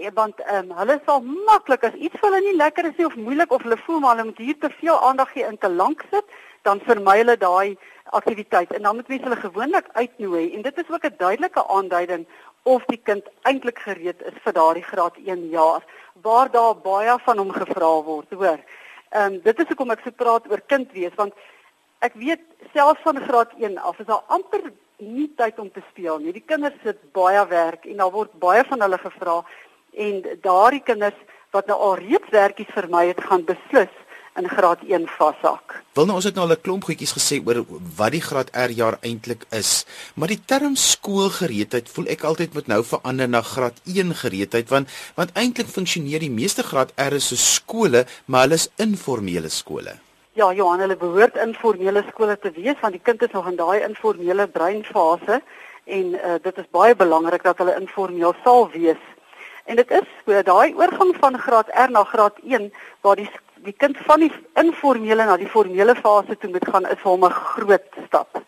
Ja, 0.00 0.10
want 0.16 0.38
ehm 0.40 0.70
um, 0.70 0.76
hulle 0.78 0.94
sal 1.04 1.18
maklik 1.46 1.82
as 1.84 1.96
iets 2.06 2.16
vir 2.20 2.30
hulle 2.30 2.40
nie 2.44 2.56
lekker 2.56 2.86
is 2.88 2.96
nie 2.96 3.06
of 3.08 3.16
moeilik 3.20 3.50
of 3.52 3.64
hulle 3.66 3.76
voel 3.84 3.98
maar 4.00 4.14
hulle 4.16 4.30
moet 4.30 4.38
hier 4.40 4.56
te 4.62 4.70
veel 4.78 4.96
aandag 5.08 5.34
gee 5.34 5.44
in 5.44 5.58
te 5.60 5.68
lank 5.68 6.04
sit, 6.12 6.30
dan 6.68 6.80
vermy 6.86 7.18
hulle 7.18 7.36
daai 7.42 7.76
aktiwiteit 8.20 8.72
en 8.78 8.88
dan 8.88 8.96
moet 8.96 9.12
mense 9.12 9.28
hulle 9.28 9.40
gewoonlik 9.42 9.90
uitnooi 9.98 10.46
en 10.56 10.64
dit 10.68 10.80
is 10.82 10.90
ook 10.94 11.04
'n 11.04 11.20
duidelike 11.24 11.66
aanduiding 11.76 12.26
of 12.62 12.88
die 12.88 13.00
kind 13.10 13.28
eintlik 13.52 13.84
gereed 13.84 14.24
is 14.32 14.40
vir 14.46 14.56
daardie 14.62 14.86
graad 14.88 15.20
1 15.26 15.46
jaar 15.52 15.84
waar 16.22 16.50
daar 16.50 16.74
baie 16.76 17.18
van 17.28 17.38
hom 17.38 17.52
gevra 17.52 17.92
word, 18.02 18.30
hoor. 18.30 18.60
Ehm 19.10 19.32
um, 19.32 19.40
dit 19.40 19.58
is 19.58 19.68
hoekom 19.68 19.90
ek 19.90 20.04
so 20.04 20.10
praat 20.10 20.50
oor 20.50 20.62
kind 20.66 20.92
wees 20.92 21.14
want 21.16 21.34
ek 21.98 22.14
weet 22.14 22.44
selfs 22.72 23.02
van 23.02 23.20
graad 23.28 23.52
1 23.58 23.78
af 23.78 23.98
is 24.00 24.06
daar 24.06 24.24
amper 24.26 24.72
nie 24.98 25.32
tyd 25.36 25.58
om 25.58 25.70
te 25.72 25.82
speel 25.90 26.18
nie. 26.18 26.32
Die 26.32 26.48
kinders 26.52 26.80
sit 26.84 27.12
baie 27.12 27.46
werk 27.48 27.84
en 27.84 27.96
daar 27.96 28.12
word 28.12 28.32
baie 28.32 28.64
van 28.64 28.80
hulle 28.80 28.98
gevra 28.98 29.42
en 29.94 30.22
daardie 30.42 30.82
kinders 30.82 31.16
wat 31.50 31.66
nou 31.66 31.78
al 31.78 31.98
reeds 32.02 32.30
werkies 32.30 32.70
vermy 32.74 33.06
het 33.10 33.20
gaan 33.20 33.44
beslis 33.44 33.92
in 34.38 34.48
graad 34.48 34.82
1 34.86 35.06
vashak. 35.18 35.74
Wil 35.98 36.06
nou 36.06 36.16
ons 36.20 36.26
het 36.28 36.36
nou 36.38 36.46
al 36.46 36.54
'n 36.54 36.62
klomp 36.62 36.84
goedjies 36.84 37.16
gesê 37.18 37.40
oor 37.46 37.64
wat 37.96 38.12
die 38.12 38.20
graad 38.20 38.50
R 38.54 38.70
jaar 38.70 38.98
eintlik 39.02 39.44
is, 39.50 39.84
maar 40.14 40.28
die 40.28 40.42
term 40.46 40.76
skoolgereedheid 40.76 41.88
voel 41.88 42.06
ek 42.06 42.24
altyd 42.24 42.54
moet 42.54 42.66
nou 42.66 42.82
verander 42.84 43.28
na 43.28 43.42
graad 43.42 43.80
1 43.84 44.14
gereedheid 44.14 44.68
want 44.68 44.88
want 45.16 45.34
eintlik 45.34 45.66
funksioneer 45.66 46.20
die 46.20 46.30
meeste 46.30 46.62
graad 46.62 46.92
R 46.96 47.20
se 47.20 47.36
skole, 47.36 48.06
maar 48.26 48.40
hulle 48.42 48.54
is 48.54 48.70
informele 48.76 49.48
skole. 49.48 49.98
Ja, 50.32 50.52
Johan, 50.52 50.80
hulle 50.80 50.96
behoort 50.96 51.36
informele 51.36 52.04
skole 52.08 52.38
te 52.38 52.50
wees 52.50 52.80
want 52.80 52.92
die 52.92 53.02
kind 53.02 53.22
is 53.22 53.32
nog 53.32 53.48
in 53.48 53.56
daai 53.56 53.82
informele 53.82 54.46
breinfase 54.46 55.42
en 55.84 56.06
uh, 56.14 56.38
dit 56.42 56.58
is 56.58 56.70
baie 56.70 56.94
belangrik 56.94 57.42
dat 57.42 57.58
hulle 57.58 57.80
informeel 57.80 58.34
sal 58.44 58.70
wees. 58.70 59.02
En 59.70 59.76
dit 59.76 59.90
is 59.90 60.06
so 60.26 60.42
daai 60.42 60.74
oorgang 60.74 61.12
van 61.22 61.38
graad 61.38 61.68
R 61.86 61.90
na 61.94 62.02
graad 62.04 62.38
1 62.42 62.72
waar 63.06 63.16
die 63.16 63.28
die 63.62 63.74
kind 63.82 63.98
van 64.06 64.22
die 64.24 64.30
informele 64.58 65.26
na 65.28 65.36
die 65.36 65.50
formele 65.52 65.94
fase 65.94 66.36
toe 66.40 66.50
moet 66.50 66.66
gaan 66.72 66.88
is 66.88 66.98
vir 67.02 67.10
hom 67.10 67.26
'n 67.28 67.36
groot 67.52 67.98
stap. 68.06 68.40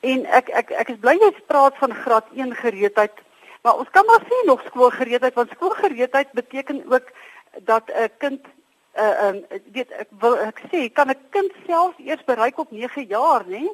En 0.00 0.24
ek 0.38 0.50
ek 0.60 0.72
ek 0.82 0.88
is 0.94 0.98
bly 1.04 1.14
jy 1.20 1.30
praat 1.52 1.78
van 1.82 1.94
graad 1.94 2.26
1 2.34 2.56
gereedheid, 2.62 3.22
maar 3.62 3.78
ons 3.78 3.90
kan 3.90 4.06
maar 4.06 4.24
sê 4.30 4.40
nog 4.46 4.66
skoolgereedheid 4.66 5.34
want 5.34 5.54
skoolgereedheid 5.54 6.32
beteken 6.32 6.82
ook 6.90 7.06
dat 7.70 7.84
'n 7.94 8.10
kind 8.18 8.42
uh 8.98 9.28
um 9.28 9.44
weet 9.72 9.90
ek 9.92 10.08
wil 10.20 10.36
ek 10.38 10.60
sê 10.72 10.92
kan 10.92 11.10
'n 11.10 11.22
kind 11.30 11.52
self 11.66 11.94
eers 11.98 12.24
bereik 12.24 12.58
op 12.58 12.70
9 12.70 13.06
jaar 13.06 13.44
nê 13.46 13.68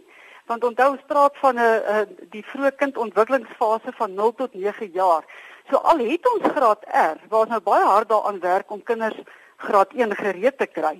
want 0.47 0.65
onthou 0.65 0.91
ons 0.91 1.07
praat 1.07 1.37
van 1.37 1.55
'n 1.55 1.83
uh, 1.95 2.03
die 2.31 2.45
vroeë 2.45 2.77
kindontwikkelingsfase 2.77 3.93
van 3.93 4.15
0 4.15 4.35
tot 4.35 4.55
9 4.55 4.91
jaar 4.93 5.25
so 5.71 5.77
al 5.77 5.99
het 5.99 6.33
ons 6.35 6.53
graad 6.53 6.85
R 6.87 7.19
waar 7.29 7.41
ons 7.41 7.55
nou 7.55 7.61
baie 7.61 7.85
hard 7.85 8.09
daaraan 8.09 8.41
werk 8.41 8.71
om 8.71 8.83
kinders 8.83 9.21
graad 9.57 9.93
1 9.93 10.17
gereed 10.17 10.59
te 10.59 10.67
kry 10.67 10.97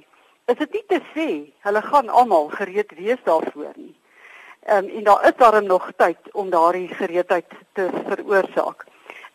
is 0.49 0.59
dit 0.59 0.77
nie 0.79 0.85
te 0.89 1.01
sê 1.15 1.29
hulle 1.67 1.83
gaan 1.85 2.09
almal 2.09 2.49
gereed 2.57 2.93
wees 2.97 3.21
daarvoor 3.25 3.75
nie. 3.77 3.95
Um, 4.69 4.89
en 4.89 5.05
daar 5.05 5.27
is 5.29 5.37
daarom 5.37 5.67
nog 5.67 5.91
tyd 5.97 6.33
om 6.33 6.51
daardie 6.51 6.89
gereedheid 6.89 7.53
te 7.73 7.89
veroorsaak. 8.09 8.87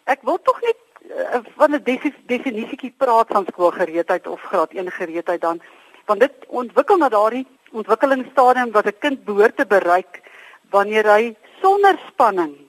Ek 0.10 0.26
wil 0.28 0.40
tog 0.42 0.60
net 0.62 0.80
uh, 1.10 1.40
van 1.58 1.76
'n 1.78 1.84
definisietjie 2.28 2.94
praat 2.98 3.30
van 3.30 3.46
skoolgereedheid 3.50 4.28
of 4.28 4.42
graad 4.42 4.74
1 4.74 4.92
gereedheid 4.92 5.42
dan 5.42 5.62
want 6.06 6.20
dit 6.20 6.34
ontwikkel 6.48 6.98
na 6.98 7.10
daardie 7.10 7.48
ontwikkelingsstadium 7.72 8.72
wat 8.72 8.86
'n 8.86 9.00
kind 9.00 9.24
behoort 9.26 9.58
te 9.58 9.66
bereik 9.66 10.22
wanneer 10.70 11.06
hy 11.06 11.36
sonder 11.62 12.00
spanning 12.08 12.63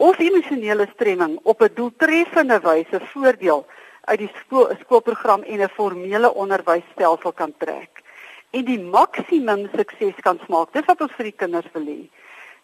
of 0.00 0.18
emosionele 0.18 0.86
stremming 0.94 1.38
op 1.42 1.60
'n 1.62 1.74
doeltreffende 1.74 2.60
wyse 2.60 3.00
voordeel 3.12 3.66
uit 4.04 4.18
die 4.18 4.32
skool 4.40 4.68
skoolprogram 4.80 5.42
en 5.42 5.60
'n 5.60 5.74
formele 5.78 6.34
onderwysstelsel 6.34 7.32
kan 7.32 7.52
trek 7.58 8.02
en 8.50 8.64
die 8.64 8.80
maksimum 8.80 9.68
sukses 9.76 10.16
kan 10.26 10.40
smaak. 10.46 10.72
Dis 10.72 10.88
wat 10.88 11.00
ons 11.00 11.14
vir 11.18 11.30
die 11.30 11.38
kinders 11.42 11.70
wil 11.74 11.86
hê. 11.86 12.00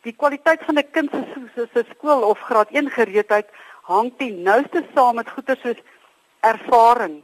Die 0.06 0.12
kwaliteit 0.12 0.64
van 0.66 0.78
'n 0.78 0.90
kind 0.90 1.10
se 1.54 1.68
se 1.72 1.84
skool 1.90 2.22
of 2.22 2.38
graad 2.38 2.70
1 2.70 2.90
gereedheid 2.90 3.48
hang 3.82 4.12
ten 4.18 4.42
nouste 4.42 4.84
saam 4.94 5.14
met 5.14 5.30
goeie 5.30 5.56
soos 5.62 5.80
ervaring, 6.40 7.22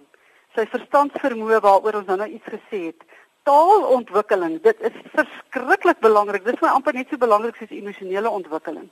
sy 0.55 0.67
verstandsvermoë 0.67 1.61
waaroor 1.61 1.95
ons 1.95 2.07
nou 2.07 2.17
nou 2.17 2.29
iets 2.29 2.49
gesê 2.55 2.79
het. 2.87 3.01
Taalontwikkeling, 3.43 4.63
dit 4.63 4.81
is 4.81 4.93
verskriklik 5.15 5.99
belangrik. 6.01 6.45
Dit 6.45 6.55
is 6.55 6.61
my 6.61 6.69
amper 6.69 6.95
net 6.95 7.09
so 7.09 7.17
belangrik 7.17 7.57
soos 7.57 7.71
emosionele 7.71 8.31
ontwikkeling. 8.31 8.91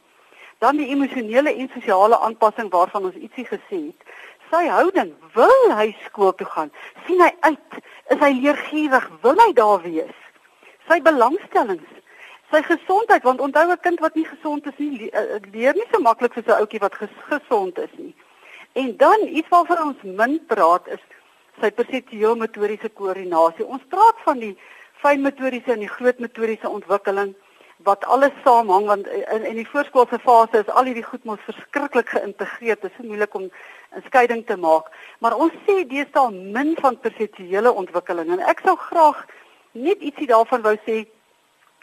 Dan 0.61 0.77
die 0.77 0.91
emosionele 0.93 1.55
en 1.57 1.71
sosiale 1.73 2.19
aanpassing 2.21 2.69
waarvan 2.73 3.07
ons 3.09 3.17
ietsie 3.17 3.47
gesê 3.49 3.79
het. 3.89 4.11
Sy 4.51 4.67
houding, 4.69 5.15
wil 5.35 5.73
hy 5.79 5.87
skool 6.05 6.35
toe 6.37 6.47
gaan? 6.47 6.73
sien 7.07 7.23
hy 7.23 7.31
uit? 7.41 7.79
Is 8.13 8.21
hy 8.21 8.33
leergierig? 8.43 9.07
Wil 9.23 9.39
hy 9.41 9.53
daar 9.57 9.81
wees? 9.85 10.17
Sy 10.91 10.99
belangstellings, 11.07 12.01
sy 12.51 12.61
gesondheid 12.67 13.23
want 13.23 13.41
onthou 13.41 13.71
'n 13.71 13.81
kind 13.87 14.01
wat 14.05 14.15
nie 14.15 14.27
gesond 14.27 14.67
is 14.67 14.79
nie 14.79 15.11
eh, 15.11 15.39
leer 15.53 15.75
nie 15.75 15.87
so 15.93 16.01
maklik 16.01 16.35
soos 16.35 16.47
'n 16.47 16.61
ouetjie 16.61 16.85
wat 16.85 16.95
ges 16.95 17.17
gesond 17.31 17.79
is 17.79 17.95
nie. 17.97 18.15
En 18.75 18.97
dan 18.97 19.21
iets 19.29 19.49
waarvan 19.49 19.83
ons 19.89 20.03
min 20.03 20.41
praat 20.47 20.89
is 20.89 21.03
sy 21.61 21.71
perseptueel 21.71 22.37
motoriese 22.37 22.89
koördinasie. 22.89 23.67
Ons 23.67 23.83
praat 23.89 24.19
van 24.25 24.39
die 24.39 24.57
fyn 25.03 25.23
motoriese 25.23 25.73
en 25.73 25.85
die 25.85 25.95
groot 25.97 26.19
motoriese 26.19 26.69
ontwikkeling 26.69 27.35
wat 27.85 28.05
alles 28.05 28.33
saamhang 28.45 28.87
want 28.87 29.07
in 29.09 29.45
in 29.45 29.55
die 29.55 29.69
voorskoolse 29.69 30.19
fase 30.19 30.59
is 30.59 30.73
al 30.73 30.85
hierdie 30.85 31.05
goed 31.05 31.25
mos 31.25 31.45
verskriklik 31.47 32.09
geïntegreer. 32.09 32.77
Dit 32.81 32.91
is 32.91 32.97
so 32.97 33.07
moeilik 33.07 33.35
om 33.35 33.51
'n 33.97 34.03
skeiding 34.07 34.47
te 34.47 34.57
maak. 34.57 34.91
Maar 35.19 35.37
ons 35.37 35.53
sê 35.67 35.87
deesdae 35.87 36.31
min 36.31 36.77
van 36.81 37.01
perseptuele 37.01 37.73
ontwikkeling 37.73 38.31
en 38.31 38.41
ek 38.41 38.61
sou 38.65 38.77
graag 38.77 39.27
net 39.73 40.01
ietsie 40.01 40.27
daarvan 40.27 40.63
wou 40.63 40.77
sê 40.87 41.07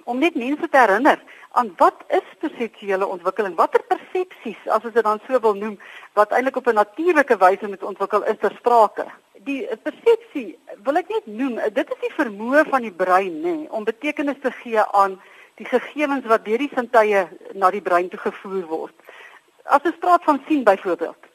om 0.04 0.20
net 0.20 0.36
mense 0.36 0.70
te 0.70 0.77
herinner 0.77 1.20
aan 1.51 1.74
wat 1.77 2.04
is 2.08 2.27
perseptuele 2.39 3.08
ontwikkeling? 3.08 3.56
Watter 3.56 3.84
persepsies, 3.88 4.60
as 4.66 4.84
ons 4.86 4.94
dit 4.94 5.04
dan 5.04 5.20
so 5.27 5.39
wil 5.39 5.56
noem, 5.58 5.80
wat 6.13 6.32
eintlik 6.32 6.60
op 6.62 6.68
'n 6.68 6.80
natuurlike 6.82 7.38
wyse 7.38 7.68
moet 7.68 7.84
ontwikkel 7.84 8.24
is 8.24 8.38
ter 8.39 8.54
sprake? 8.60 9.06
Die 9.34 9.68
persepsie 9.84 10.60
wil 10.84 10.98
ek 10.98 11.10
net 11.10 11.25
noem, 11.25 11.56
dit 11.74 11.89
is 11.89 12.01
die 12.01 12.13
vermoë 12.20 12.63
van 12.70 12.82
die 12.82 12.92
brein 12.92 13.42
nê 13.42 13.56
nee, 13.56 13.72
om 13.72 13.84
betekenis 13.84 14.39
te 14.42 14.51
gee 14.51 14.84
aan 14.84 15.20
die 15.58 15.66
gegevens 15.66 16.26
wat 16.30 16.46
deur 16.46 16.62
die 16.62 16.72
sintuie 16.74 17.24
na 17.54 17.72
die 17.74 17.82
brein 17.82 18.10
toe 18.10 18.20
gevoer 18.20 18.66
word. 18.70 18.94
As 19.66 19.86
ons 19.90 19.98
praat 20.00 20.24
van 20.24 20.42
sien 20.48 20.64
byvoorbeeld, 20.64 21.30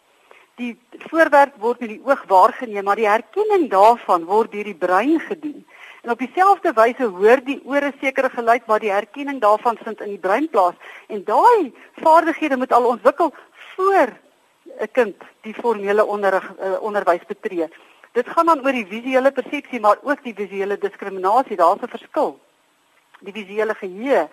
die 0.60 0.72
voorwerp 1.08 1.56
word 1.60 1.80
met 1.80 1.90
die 1.94 2.02
oog 2.04 2.22
waargeneem, 2.28 2.84
maar 2.84 3.00
die 3.00 3.08
herkenning 3.08 3.68
daarvan 3.72 4.26
word 4.28 4.52
deur 4.52 4.68
die 4.68 4.78
brein 4.78 5.18
gedoen. 5.20 5.64
En 6.02 6.10
op 6.10 6.18
dieselfde 6.18 6.72
wyse 6.76 7.08
hoor 7.14 7.42
die 7.46 7.60
ore 7.64 7.92
sekere 8.00 8.30
geluid 8.30 8.66
waar 8.66 8.82
die 8.82 8.92
herkenning 8.92 9.40
daarvan 9.40 9.78
vind 9.84 10.00
in 10.00 10.14
die 10.16 10.22
brein 10.22 10.48
plaas 10.50 10.74
en 11.06 11.22
daai 11.24 11.72
vaardighede 12.02 12.58
moet 12.58 12.72
al 12.72 12.90
ontwikkel 12.94 13.34
voor 13.74 14.12
'n 14.80 14.90
kind 14.92 15.16
die 15.42 15.54
formele 15.54 16.04
onderrig 16.04 16.52
uh, 16.58 16.82
onderwys 16.82 17.26
betree. 17.26 17.68
Dit 18.12 18.28
gaan 18.28 18.46
dan 18.46 18.64
oor 18.64 18.72
die 18.72 18.86
visuele 18.86 19.32
persepsie 19.32 19.80
maar 19.80 19.98
ook 20.02 20.22
die 20.22 20.34
visuele 20.34 20.78
diskriminasie, 20.78 21.56
daar's 21.56 21.82
'n 21.82 21.88
verskil. 21.88 22.40
Die 23.22 23.34
visuele 23.34 23.74
geheue, 23.78 24.28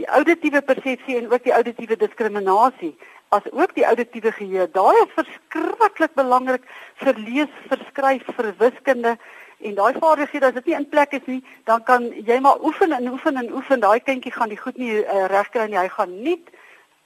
die 0.00 0.08
auditiewe 0.08 0.62
persepsie 0.64 1.18
en 1.18 1.28
ook 1.32 1.44
die 1.44 1.52
auditiewe 1.52 1.96
diskriminasie 2.00 2.94
as 3.30 3.46
ook 3.52 3.74
die 3.74 3.84
auditiewe 3.86 4.32
geheue. 4.32 4.66
Daai 4.74 4.96
is 5.04 5.12
verskriklik 5.14 6.14
belangrik 6.18 6.64
vir 7.02 7.18
lees, 7.18 7.52
vir 7.68 7.84
skryf, 7.90 8.26
vir 8.36 8.50
wiskunde 8.58 9.16
en 9.60 9.76
daai 9.76 9.92
vaardighede 10.00 10.48
as 10.48 10.56
dit 10.56 10.70
nie 10.70 10.76
in 10.78 10.88
plek 10.88 11.12
is 11.18 11.26
nie, 11.28 11.42
dan 11.68 11.84
kan 11.84 12.06
jy 12.26 12.38
maar 12.40 12.62
oefen 12.64 12.94
en 12.96 13.10
oefen 13.12 13.36
en 13.36 13.52
oefen. 13.52 13.82
Daai 13.84 14.00
kindjie 14.00 14.32
gaan 14.32 14.50
die 14.50 14.58
goed 14.58 14.80
nie 14.80 15.02
uh, 15.02 15.26
regkry 15.30 15.66
en 15.68 15.76
hy 15.76 15.86
gaan 15.92 16.16
nie 16.24 16.38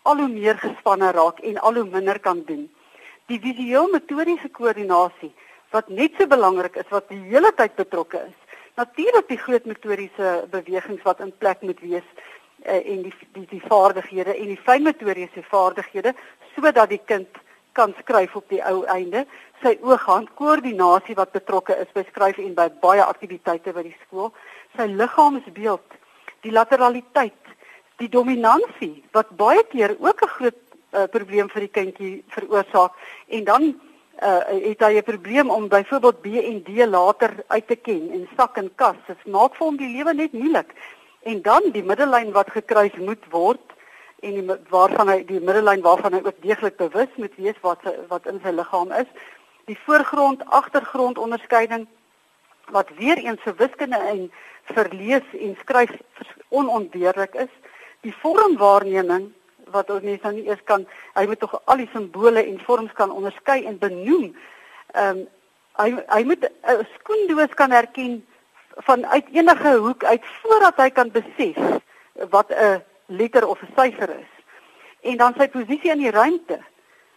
al 0.05 0.23
hoe 0.23 0.31
meer 0.31 0.61
gespanne 0.63 1.11
raak 1.17 1.41
en 1.43 1.59
al 1.59 1.81
hoe 1.81 1.89
minder 1.91 2.21
kan 2.21 2.45
doen. 2.47 2.69
Die 3.29 3.41
visueel 3.41 3.91
metodiese 3.93 4.49
koördinasie 4.53 5.33
wat 5.75 5.89
net 5.91 6.15
so 6.19 6.31
belangrik 6.31 6.77
is 6.79 6.91
wat 6.95 7.09
die 7.11 7.21
hele 7.33 7.51
tyd 7.59 7.75
betrokke 7.77 8.23
is. 8.29 8.37
Natuurlik 8.75 9.29
die 9.29 9.39
groot 9.39 9.65
metodiese 9.65 10.47
bewegings 10.51 11.03
wat 11.03 11.21
in 11.21 11.33
plek 11.39 11.61
moet 11.63 11.81
wees 11.81 12.07
uh, 12.67 12.75
en 12.75 13.03
die 13.07 13.15
die 13.33 13.47
die 13.51 13.63
vaardighede 13.63 14.35
en 14.35 14.51
die 14.51 14.61
fyn 14.67 14.83
metodiese 14.83 15.43
vaardighede 15.51 16.15
sodat 16.55 16.91
die 16.91 17.03
kind 17.05 17.43
kan 17.75 17.95
skryf 17.99 18.35
op 18.37 18.49
die 18.49 18.63
ou 18.63 18.83
einde. 18.91 19.25
Sy 19.63 19.77
oog-hand 19.83 20.31
koördinasie 20.39 21.17
wat 21.19 21.33
betrokke 21.35 21.77
is 21.83 21.91
by 21.95 22.05
skryf 22.11 22.39
en 22.43 22.55
by 22.59 22.69
baie 22.83 23.03
aktiwiteite 23.03 23.75
by 23.75 23.83
die 23.87 23.97
skool, 24.05 24.31
sy 24.77 24.87
liggaamsbeeld, 24.91 25.97
die 26.47 26.53
lateraliteit, 26.55 27.55
die 28.03 28.11
dominansie 28.11 29.03
wat 29.17 29.33
baie 29.39 29.63
keer 29.71 29.97
ook 29.99 30.23
'n 30.23 30.35
groot 30.37 30.61
uh, 30.95 31.07
probleem 31.11 31.51
vir 31.51 31.67
die 31.67 31.75
kindjie 31.79 32.15
veroorsaak. 32.37 32.93
En 33.29 33.45
dan 33.45 33.75
uh, 34.23 34.41
het 34.71 34.81
hy 34.81 34.93
'n 34.99 35.03
probleem 35.03 35.51
om 35.51 35.69
byvoorbeeld 35.69 36.21
B 36.21 36.27
en 36.27 36.63
D 36.63 36.87
later 36.87 37.35
uit 37.47 37.67
te 37.67 37.77
ken 37.77 38.11
en 38.11 38.29
sak 38.37 38.57
en 38.57 38.71
kas. 38.75 38.97
Dit 39.07 39.27
maak 39.27 39.55
vir 39.55 39.67
hom 39.67 39.77
die 39.77 39.93
lewe 39.97 40.15
net 40.15 40.33
moeilik. 40.33 40.75
En 41.23 41.43
dan 41.43 41.63
die 41.73 41.83
middellyn 41.83 42.33
wat 42.33 42.51
gekruis 42.51 42.95
moet 42.97 43.25
word 43.31 43.75
en 44.25 44.35
die 44.39 44.57
waarvan 44.73 45.09
hy 45.09 45.19
die 45.29 45.41
middellyn 45.41 45.83
waarvan 45.85 46.17
hy 46.17 46.21
ook 46.25 46.41
deeglik 46.43 46.77
bewus 46.81 47.13
moet 47.21 47.37
wees 47.37 47.61
wat 47.67 47.85
wat 48.09 48.27
in 48.31 48.41
sy 48.45 48.53
liggaam 48.55 48.93
is 48.93 49.11
die 49.69 49.79
voorgrond 49.85 50.45
agtergrond 50.61 51.21
onderskeiding 51.21 51.87
wat 52.77 52.93
weer 52.99 53.21
eens 53.21 53.41
vir 53.45 53.57
wiskunde 53.61 54.01
en 54.13 54.27
verlees 54.73 55.37
en 55.47 55.57
skryf 55.61 55.93
onontbeerlik 56.49 57.37
is 57.47 57.53
die 58.07 58.15
vormwaarneming 58.23 59.31
wat 59.75 59.91
ons 59.91 60.05
nie 60.07 60.19
nou 60.23 60.35
eers 60.45 60.63
kan 60.71 60.87
hy 61.19 61.27
moet 61.31 61.41
tog 61.43 61.55
al 61.65 61.83
die 61.83 61.91
simbole 61.93 62.43
en 62.43 62.61
vorms 62.67 62.93
kan 62.99 63.15
onderskei 63.15 63.65
en 63.71 63.81
benoem. 63.83 64.31
Ehm 64.95 65.25
um, 65.25 65.25
hy 65.75 65.89
hy 66.07 66.23
moet 66.23 66.45
'n 66.47 66.87
skoendoos 66.95 67.55
kan 67.59 67.73
herken 67.75 68.21
vanuit 68.87 69.27
enige 69.33 69.73
hoek 69.87 70.05
uit 70.05 70.29
voordat 70.43 70.77
hy 70.77 70.91
kan 70.91 71.11
besef 71.11 71.59
wat 72.31 72.51
'n 72.51 72.83
letter 73.07 73.49
of 73.49 73.63
'n 73.63 73.75
syfer 73.77 74.11
is. 74.11 74.33
En 75.01 75.17
dan 75.17 75.35
sy 75.37 75.49
posisie 75.49 75.91
in 75.91 75.99
die 76.07 76.15
ruimte. 76.15 76.59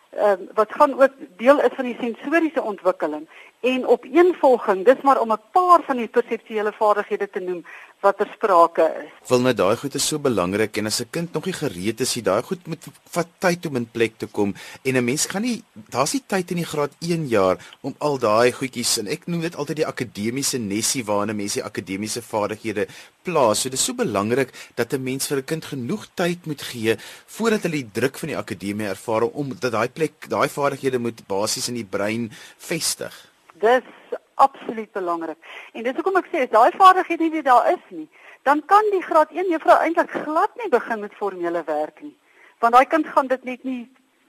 Ehm 0.10 0.42
uh, 0.42 0.50
wat 0.54 0.74
gaan 0.74 0.98
ook 1.02 1.14
deel 1.38 1.62
is 1.62 1.76
van 1.76 1.86
die 1.86 1.98
sensoriese 2.00 2.62
ontwikkeling 2.62 3.30
en 3.62 3.88
opeenvolging 3.88 4.86
dis 4.86 5.02
maar 5.04 5.22
om 5.22 5.32
'n 5.32 5.42
paar 5.52 5.82
van 5.88 5.98
die 5.98 6.08
perseptuele 6.08 6.74
vaardighede 6.78 7.30
te 7.30 7.40
noem 7.40 7.66
wat 8.02 8.18
ter 8.18 8.30
sprake 8.34 8.86
is. 9.02 9.30
Wil 9.30 9.42
nou 9.42 9.54
daai 9.54 9.76
goed 9.76 9.96
is 9.96 10.08
so 10.08 10.20
belangrik 10.20 10.78
en 10.78 10.86
as 10.86 11.02
'n 11.02 11.10
kind 11.10 11.34
nog 11.34 11.46
nie 11.46 11.54
gereed 11.54 12.02
is, 12.02 12.14
hy 12.14 12.22
daai 12.22 12.44
goed 12.44 12.68
moet 12.68 12.84
vat 13.10 13.28
tyd 13.40 13.66
om 13.66 13.76
in 13.76 13.90
plek 13.92 14.18
te 14.18 14.28
kom 14.28 14.54
en 14.84 14.98
'n 14.98 15.06
mens 15.06 15.26
gaan 15.26 15.42
nie 15.42 15.64
daar's 15.90 16.14
nie 16.14 16.24
tyd 16.28 16.52
in 16.52 16.58
die 16.58 16.66
graad 16.66 16.92
1 17.00 17.28
jaar 17.28 17.58
om 17.82 17.96
al 18.00 18.18
daai 18.18 18.52
goedjies 18.52 18.98
en 19.00 19.08
ek 19.08 19.28
noem 19.28 19.42
dit 19.42 19.56
altyd 19.56 19.76
die 19.76 19.88
akademiese 19.88 20.58
nessie 20.58 21.04
waarna 21.04 21.34
mense 21.34 21.64
akademiese 21.64 22.22
vaardighede 22.22 22.88
plaas. 23.24 23.62
So 23.62 23.70
dis 23.70 23.84
so 23.84 23.94
belangrik 23.94 24.54
dat 24.76 24.94
'n 24.94 25.04
mens 25.04 25.28
vir 25.28 25.38
'n 25.38 25.46
kind 25.46 25.66
genoeg 25.66 26.08
tyd 26.16 26.46
moet 26.46 26.62
gee 26.62 26.98
voordat 27.26 27.64
hulle 27.64 27.82
die 27.82 27.92
druk 27.94 28.18
van 28.18 28.30
die 28.30 28.38
akademie 28.38 28.88
ervaar 28.88 29.24
om 29.24 29.50
dat 29.60 29.72
daai 29.72 29.90
plek 29.90 30.30
daai 30.30 30.48
vaardighede 30.48 31.00
moet 31.00 31.28
basies 31.28 31.68
in 31.68 31.76
die 31.76 31.86
brein 31.86 32.32
vestig. 32.58 33.27
Dis 33.60 34.18
absoluut 34.38 34.92
belangrik. 34.92 35.38
En 35.74 35.84
dis 35.84 35.96
hoekom 35.98 36.20
ek 36.20 36.30
sê 36.32 36.46
as 36.46 36.54
daai 36.54 36.78
vaardighede 36.78 37.30
nie 37.34 37.44
daar 37.46 37.72
is 37.72 37.84
nie, 37.90 38.08
dan 38.46 38.62
kan 38.70 38.86
die 38.94 39.02
graad 39.02 39.34
1 39.34 39.50
juffrou 39.52 39.78
eintlik 39.82 40.14
glad 40.26 40.54
nie 40.62 40.70
begin 40.74 41.02
met 41.02 41.16
formele 41.18 41.64
werk 41.66 42.02
nie. 42.06 42.14
Want 42.62 42.78
daai 42.78 42.86
kind 42.86 43.08
gaan 43.14 43.32
dit 43.32 43.44
net 43.50 43.64
nie 43.64 43.82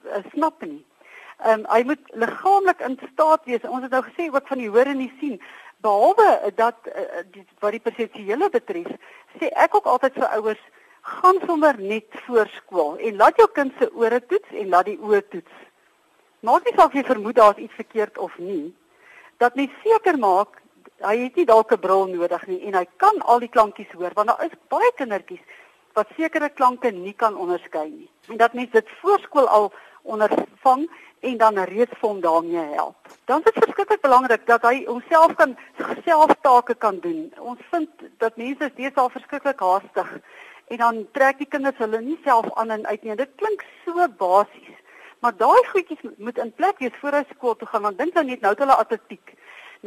uh, 0.05 0.23
snap 0.33 0.65
nie. 0.65 0.81
Ehm 1.45 1.61
um, 1.61 1.67
hy 1.71 1.83
moet 1.91 2.09
liggaamlik 2.23 2.81
in 2.87 2.97
staat 3.11 3.45
wees. 3.45 3.69
Ons 3.69 3.85
het 3.85 3.93
nou 3.95 4.01
gesê 4.07 4.27
ook 4.33 4.49
van 4.49 4.63
die 4.63 4.71
hoor 4.73 4.89
en 4.91 5.05
die 5.05 5.13
sien. 5.21 5.37
Behalwe 5.85 6.51
dat 6.55 6.89
uh, 6.89 7.21
die, 7.31 7.45
wat 7.61 7.77
die 7.77 7.85
perseptuele 7.85 8.49
betref, 8.49 8.89
sê 9.37 9.53
ek 9.65 9.77
ook 9.77 9.87
altyd 9.87 10.17
vir 10.17 10.27
ouers 10.39 10.65
gaan 11.13 11.39
sommer 11.45 11.77
net 11.79 12.19
voor 12.25 12.49
skool 12.57 12.97
en 12.97 13.15
laat 13.21 13.37
jou 13.39 13.47
kind 13.53 13.73
se 13.79 13.87
ore 13.93 14.19
toets 14.25 14.51
en 14.51 14.73
laat 14.73 14.89
die 14.89 14.99
oë 14.99 15.21
toets. 15.29 15.63
Maak 16.43 16.65
nie 16.65 16.75
saak 16.75 16.91
of 16.91 16.97
jy 16.97 17.05
vermoed 17.07 17.37
daar's 17.39 17.61
iets 17.61 17.77
verkeerd 17.77 18.17
of 18.17 18.35
nie 18.37 18.73
dat 19.39 19.55
mens 19.55 19.71
seker 19.83 20.19
maak 20.19 20.59
hy 20.99 21.15
het 21.23 21.35
nie 21.35 21.47
dalk 21.47 21.71
'n 21.71 21.79
bril 21.79 22.07
nodig 22.11 22.47
nie 22.47 22.61
en 22.67 22.75
hy 22.75 22.85
kan 22.97 23.21
al 23.21 23.39
die 23.39 23.53
klankies 23.55 23.91
hoor 23.95 24.11
want 24.15 24.27
daar 24.27 24.45
is 24.45 24.55
baie 24.67 24.91
kindertjies 24.95 25.43
wat 25.93 26.07
sekere 26.17 26.49
klanke 26.49 26.91
nie 26.91 27.13
kan 27.13 27.35
onderskei 27.35 27.89
nie. 27.89 28.09
En 28.27 28.37
dat 28.37 28.53
mens 28.53 28.71
dit 28.71 28.89
voorskool 29.01 29.47
al 29.47 29.71
ondervang 30.01 30.87
en 31.19 31.37
dan 31.37 31.59
reeds 31.71 31.97
vir 31.99 32.09
hom 32.09 32.21
daarmee 32.23 32.65
help. 32.75 32.95
Dan 33.25 33.43
is 33.43 33.51
dit 33.51 33.63
verskriklik 33.63 34.01
belangrik 34.01 34.45
dat 34.47 34.63
hy 34.67 34.85
homself 34.85 35.35
kan 35.35 35.57
self 36.05 36.35
take 36.41 36.75
kan 36.75 36.99
doen. 37.03 37.27
Ons 37.39 37.59
vind 37.71 37.89
dat 38.23 38.37
mense 38.37 38.69
steeds 38.73 38.95
al 38.95 39.09
verskriklik 39.09 39.59
haastig 39.59 40.13
en 40.69 40.77
dan 40.77 41.05
trek 41.17 41.41
die 41.41 41.49
kinders 41.49 41.77
hulle 41.81 42.01
nie 42.01 42.19
self 42.23 42.47
aan 42.55 42.71
en 42.71 42.85
uit 42.87 43.03
nie. 43.03 43.15
Dit 43.15 43.35
klink 43.41 43.65
so 43.85 44.07
basies. 44.21 44.78
Maar 45.19 45.35
daai 45.37 45.63
goedjies 45.67 46.03
moet 46.17 46.37
in 46.37 46.53
plek 46.55 46.79
wees 46.79 46.95
voor 47.01 47.19
hy 47.19 47.23
skool 47.33 47.55
toe 47.55 47.67
gaan 47.67 47.87
want 47.87 47.97
dink 47.97 48.13
nou 48.15 48.25
net 48.25 48.41
nou 48.41 48.51
het 48.53 48.61
hulle 48.63 48.77
atletiek. 48.83 49.33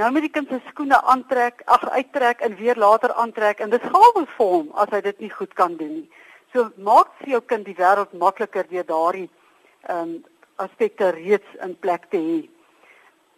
Nou 0.01 0.09
moet 0.13 0.25
die 0.25 0.33
kind 0.33 0.49
sy 0.49 0.59
skoene 0.71 0.99
aantrek, 1.13 1.63
ag 1.69 1.85
uittrek 1.91 2.41
en 2.41 2.57
weer 2.57 2.77
later 2.81 3.13
aantrek 3.13 3.61
en 3.61 3.73
dit 3.73 3.83
gaan 3.83 4.13
wel 4.17 4.29
vir 4.37 4.53
hom 4.57 4.69
as 4.85 4.93
hy 4.93 5.01
dit 5.05 5.25
nie 5.25 5.33
goed 5.33 5.53
kan 5.57 5.77
doen 5.77 5.95
nie. 6.01 6.09
So 6.53 6.69
maak 6.77 7.13
vir 7.21 7.37
jou 7.37 7.41
kind 7.53 7.65
die 7.69 7.77
wêreld 7.77 8.13
makliker 8.13 8.69
deur 8.69 8.89
daardie 8.89 9.29
ehm 9.89 10.17
um, 10.17 10.21
aspekte 10.61 11.09
reeds 11.17 11.55
in 11.65 11.73
plek 11.81 12.05
te 12.13 12.19
hê. 12.21 12.41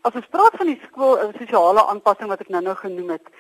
As 0.05 0.17
ons 0.19 0.27
praat 0.35 0.57
van 0.61 0.69
die 0.69 0.81
skool 0.83 1.17
en 1.23 1.31
sosiale 1.39 1.85
aanpassing 1.89 2.29
wat 2.29 2.43
ek 2.45 2.51
nou-nou 2.53 2.75
genoem 2.77 3.15
het, 3.15 3.31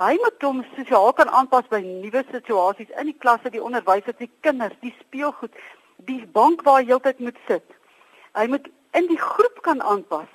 hy 0.00 0.14
moet 0.22 0.46
hom 0.46 0.62
sosiaal 0.76 1.12
kan 1.18 1.28
aanpas 1.28 1.66
by 1.68 1.82
nuwe 1.84 2.22
situasies 2.30 2.94
in 3.00 3.10
die 3.10 3.18
klasse, 3.24 3.50
die 3.52 3.62
onderwysers, 3.62 4.16
die 4.22 4.30
kinders, 4.46 4.78
die 4.80 4.94
speelgoed, 5.02 5.52
die 6.08 6.22
bank 6.38 6.64
waar 6.64 6.80
hy 6.80 6.88
heeltyd 6.92 7.20
moet 7.26 7.42
sit. 7.50 7.66
Hy 8.34 8.46
moet 8.50 8.68
in 8.98 9.06
die 9.10 9.18
groep 9.20 9.60
kan 9.62 9.82
aanpas. 9.82 10.30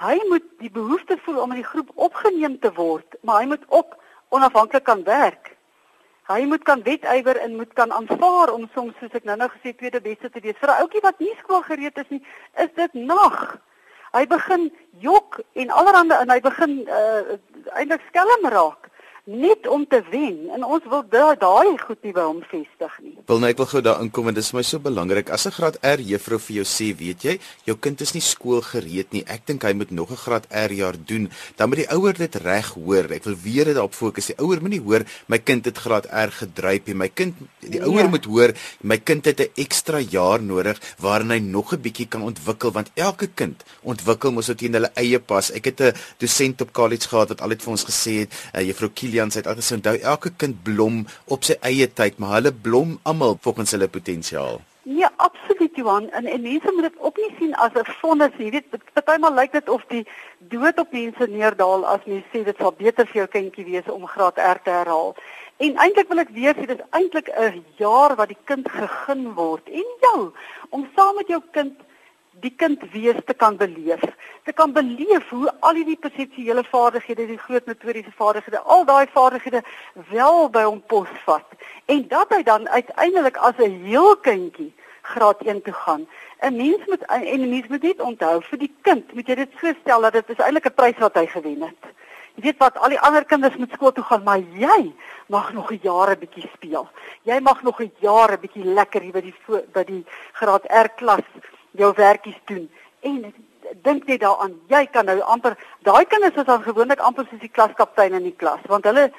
Hy 0.00 0.16
moet 0.28 0.46
die 0.62 0.70
behoefte 0.72 1.18
voel 1.24 1.40
om 1.42 1.50
in 1.52 1.60
die 1.60 1.70
groep 1.70 1.90
opgeneem 1.94 2.58
te 2.58 2.72
word, 2.72 3.16
maar 3.20 3.42
hy 3.42 3.50
moet 3.50 3.64
ook 3.68 3.96
onafhanklik 4.32 4.86
kan 4.86 5.02
werk. 5.04 5.56
Hy 6.30 6.44
moet 6.46 6.62
kan 6.62 6.82
wetywer 6.86 7.36
en 7.42 7.56
moet 7.58 7.72
kan 7.74 7.92
aanvaar 7.92 8.52
om 8.54 8.68
soms 8.74 8.94
soos 9.00 9.16
ek 9.18 9.26
nou-nou 9.26 9.48
gesê 9.50 9.74
tweede 9.74 10.00
beste 10.00 10.30
te 10.30 10.40
wees. 10.40 10.58
Vir 10.62 10.70
'n 10.70 10.82
ouetjie 10.84 11.02
wat 11.02 11.18
nie 11.18 11.34
skool 11.42 11.62
gereed 11.66 11.98
is 11.98 12.08
nie, 12.08 12.22
is 12.56 12.70
dit 12.74 12.94
nag. 12.94 13.58
Hy 14.14 14.26
begin 14.26 14.70
jok 15.02 15.40
en 15.52 15.70
allerhande 15.70 16.14
en 16.14 16.30
hy 16.30 16.40
begin 16.40 16.86
uh, 16.86 17.38
eintlik 17.74 18.02
skelm 18.08 18.46
raak 18.46 18.90
net 19.24 19.66
om 19.68 19.86
te 19.86 20.00
wen 20.10 20.48
en 20.54 20.64
ons 20.64 20.84
wil 20.88 21.04
daai 21.10 21.76
goed 21.78 22.00
nie 22.02 22.12
by 22.12 22.24
hom 22.24 22.40
vestig 22.50 22.94
nie. 23.02 23.14
Wil 23.28 23.42
net 23.42 23.58
wil 23.60 23.68
gou 23.70 23.82
daar 23.84 24.00
inkom 24.02 24.30
en 24.30 24.36
dit 24.36 24.44
is 24.44 24.52
my 24.56 24.62
so 24.66 24.78
belangrik 24.78 25.30
as 25.30 25.46
'n 25.46 25.52
graad 25.52 25.76
R 25.82 26.00
juffrou 26.00 26.38
vir 26.38 26.56
jou 26.56 26.64
sê, 26.64 26.96
weet 26.96 27.24
jy, 27.24 27.38
jou 27.64 27.76
kind 27.76 28.00
is 28.00 28.14
nie 28.14 28.20
skool 28.22 28.60
gereed 28.60 29.12
nie. 29.12 29.24
Ek 29.26 29.46
dink 29.46 29.62
hy 29.62 29.72
moet 29.72 29.90
nog 29.90 30.10
'n 30.10 30.16
graad 30.16 30.46
R 30.50 30.72
jaar 30.72 30.96
doen. 30.96 31.30
Dan 31.56 31.68
moet 31.68 31.78
die 31.78 31.90
ouer 31.90 32.14
dit 32.14 32.34
reg 32.36 32.74
hoor. 32.74 33.12
Ek 33.12 33.24
wil 33.24 33.36
weer 33.36 33.64
dit 33.64 33.74
daarop 33.74 33.94
fokus. 33.94 34.26
Die 34.26 34.38
ouer 34.38 34.60
moet 34.60 34.70
nie 34.70 34.80
hoor 34.80 35.04
my 35.28 35.38
kind 35.38 35.64
het 35.64 35.78
graad 35.78 36.06
R 36.06 36.30
gedryf 36.30 36.86
nie. 36.86 36.94
My 36.94 37.08
kind 37.08 37.34
die 37.60 37.82
ouer 37.82 38.04
ja. 38.04 38.08
moet 38.08 38.24
hoor 38.24 38.52
my 38.82 38.98
kind 38.98 39.24
het 39.24 39.40
'n 39.40 39.50
ekstra 39.56 40.00
jaar 40.00 40.42
nodig 40.42 40.80
waarin 40.98 41.30
hy 41.30 41.38
nog 41.38 41.72
'n 41.72 41.80
bietjie 41.80 42.08
kan 42.08 42.22
ontwikkel 42.22 42.72
want 42.72 42.90
elke 42.94 43.28
kind 43.34 43.62
ontwikkel 43.82 44.32
mos 44.32 44.50
teen 44.56 44.72
hulle 44.72 44.90
eie 44.96 45.18
pas. 45.18 45.50
Ek 45.52 45.64
het 45.64 45.80
'n 45.80 45.94
dosent 46.18 46.60
op 46.60 46.72
college 46.72 47.08
gehad 47.08 47.28
wat 47.28 47.40
altyd 47.40 47.62
vir 47.62 47.70
ons 47.70 47.84
gesê 47.84 48.12
het, 48.20 48.32
uh, 48.54 48.60
juffrou 48.62 48.90
Kilian 49.10 49.32
sê 49.34 49.42
altyd 49.42 49.70
onthou 49.74 49.96
elke 50.12 50.30
kind 50.38 50.58
blom 50.62 50.98
op 51.34 51.46
sy 51.46 51.56
eie 51.66 51.86
tyd, 52.00 52.18
maar 52.22 52.36
hulle 52.36 52.52
blom 52.66 52.98
almal 53.10 53.38
volgens 53.42 53.74
hulle 53.74 53.88
potensiaal. 53.90 54.60
Ja, 54.86 55.10
absoluut 55.16 55.74
Johan. 55.76 56.06
En, 56.14 56.28
en 56.30 56.42
mense 56.42 56.72
moet 56.76 56.86
dit 56.86 57.00
ook 57.00 57.18
nie 57.18 57.32
sien 57.38 57.54
as 57.64 57.74
'n 57.74 57.90
vonnis, 58.02 58.38
jy 58.38 58.50
weet, 58.54 58.78
partymal 58.94 59.34
lyk 59.34 59.52
dit 59.52 59.68
of 59.68 59.82
die 59.88 60.04
dood 60.54 60.78
op 60.78 60.92
mense 60.92 61.26
neerdal 61.26 61.84
as 61.86 62.06
mense 62.06 62.30
sê 62.32 62.44
dit 62.44 62.56
sal 62.62 62.72
beter 62.78 63.06
vir 63.06 63.22
jou 63.22 63.26
kindjie 63.26 63.66
wees 63.72 63.90
om 63.90 64.06
graad 64.06 64.38
R 64.38 64.62
te 64.62 64.70
herhaal. 64.70 65.14
En 65.58 65.76
eintlik 65.76 66.08
wil 66.08 66.22
ek 66.22 66.34
weer 66.38 66.54
sê 66.54 66.66
dis 66.70 66.86
eintlik 66.90 67.28
'n 67.34 67.64
jaar 67.82 68.14
wat 68.16 68.28
die 68.28 68.42
kind 68.44 68.70
gegun 68.70 69.34
word 69.34 69.66
en 69.68 69.88
jou 70.06 70.32
om 70.70 70.88
saam 70.94 71.16
met 71.16 71.28
jou 71.28 71.42
kind 71.50 71.74
die 72.38 72.52
kind 72.56 72.82
wees 72.92 73.16
te 73.26 73.34
kan 73.34 73.56
beleef. 73.56 74.00
Te 74.44 74.52
kan 74.52 74.72
beleef 74.72 75.28
hoe 75.28 75.52
al 75.60 75.74
die 75.74 75.96
perseptuele 75.96 76.64
vaardighede, 76.64 77.26
die 77.26 77.38
groot 77.38 77.66
motoriese 77.66 78.12
vaardighede, 78.16 78.60
al 78.60 78.84
daai 78.84 79.06
vaardighede 79.12 79.62
wel 80.10 80.48
by 80.50 80.62
hom 80.62 80.82
posvat 80.86 81.58
en 81.86 82.06
dat 82.08 82.30
hy 82.30 82.42
dan 82.42 82.68
uiteindelik 82.68 83.36
as 83.36 83.58
'n 83.58 83.84
heel 83.84 84.16
kindjie 84.16 84.72
graad 85.02 85.42
1 85.42 85.62
toe 85.62 85.72
gaan. 85.72 86.06
'n 86.40 86.56
Mens 86.56 86.86
moet 86.86 87.02
en 87.06 87.40
'n 87.40 87.50
mens 87.50 87.68
moet 87.68 87.82
net 87.82 88.00
onthou 88.00 88.42
vir 88.42 88.58
die 88.58 88.74
kind, 88.82 89.14
moet 89.14 89.26
jy 89.26 89.34
dit 89.34 89.52
so 89.60 89.72
stel 89.80 90.00
dat 90.00 90.12
dit 90.12 90.28
is 90.30 90.38
eintlik 90.38 90.66
'n 90.66 90.74
prys 90.74 90.98
wat 90.98 91.14
hy 91.14 91.26
gewen 91.26 91.62
het. 91.62 91.84
Jy 92.34 92.42
weet 92.42 92.58
wat, 92.58 92.78
al 92.78 92.88
die 92.88 93.00
ander 93.00 93.24
kinders 93.24 93.56
moet 93.56 93.72
skool 93.72 93.92
toe 93.92 94.04
gaan, 94.04 94.22
maar 94.22 94.38
jy 94.38 94.92
mag 95.26 95.52
nog 95.52 95.70
'n 95.72 95.80
jaar 95.82 96.10
'n 96.10 96.18
bietjie 96.18 96.50
speel. 96.54 96.88
Jy 97.22 97.40
mag 97.40 97.62
nog 97.62 97.80
'n 97.80 97.92
jaar 97.98 98.32
'n 98.32 98.40
bietjie 98.40 98.64
lekker 98.64 99.00
hier 99.00 99.12
by 99.12 99.20
die 99.20 99.34
by 99.72 99.84
die 99.84 100.04
graad 100.32 100.64
R 100.70 100.88
klas 100.96 101.26
jou 101.70 101.92
werkies 101.96 102.38
doen. 102.44 102.70
En 103.00 103.34
dink 103.82 104.06
net 104.06 104.20
daaraan 104.20 104.54
jy 104.68 104.86
kan 104.92 105.04
nou 105.04 105.20
amper 105.20 105.56
daai 105.86 106.04
kinders 106.04 106.36
is 106.36 106.48
dan 106.48 106.62
gewoonlik 106.62 107.00
amper 107.00 107.26
soos 107.30 107.40
die 107.40 107.52
klaskaptein 107.52 108.16
in 108.18 108.26
die 108.26 108.36
klas 108.36 108.62
want 108.66 108.84
hulle 108.88 109.10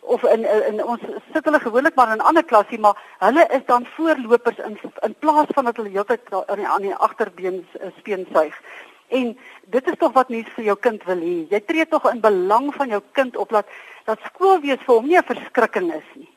of 0.00 0.22
in 0.24 0.46
in 0.70 0.84
ons 0.84 1.02
sit 1.32 1.44
hulle 1.44 1.60
gewoonlik 1.60 1.94
maar 1.94 2.12
in 2.12 2.22
'n 2.22 2.28
ander 2.30 2.44
klasie 2.44 2.78
maar 2.78 2.96
hulle 3.18 3.46
is 3.58 3.64
dan 3.66 3.86
voorlopers 3.96 4.58
in 4.58 4.78
in 5.02 5.14
plaas 5.18 5.50
van 5.54 5.64
dat 5.64 5.76
hulle 5.76 5.94
heeltyd 5.96 6.20
aan 6.46 6.56
die 6.62 6.66
aan 6.66 6.82
die 6.82 6.94
agterbeen 6.94 7.66
speen 7.98 8.26
suig. 8.32 8.62
En 9.08 9.38
dit 9.66 9.86
is 9.88 9.98
tog 9.98 10.12
wat 10.12 10.28
mens 10.28 10.48
vir 10.54 10.64
jou 10.64 10.76
kind 10.76 11.04
wil 11.04 11.20
hê. 11.20 11.46
Jy 11.50 11.60
tree 11.60 11.86
tog 11.88 12.10
in 12.12 12.20
belang 12.20 12.74
van 12.74 12.88
jou 12.88 13.02
kind 13.12 13.36
op 13.36 13.48
dat 13.48 13.66
dat 14.04 14.18
skool 14.24 14.60
wees 14.60 14.82
vir 14.86 14.94
hom 14.94 15.06
nie 15.06 15.18
'n 15.18 15.30
verskrikking 15.34 15.94
is 15.94 16.10
nie 16.14 16.28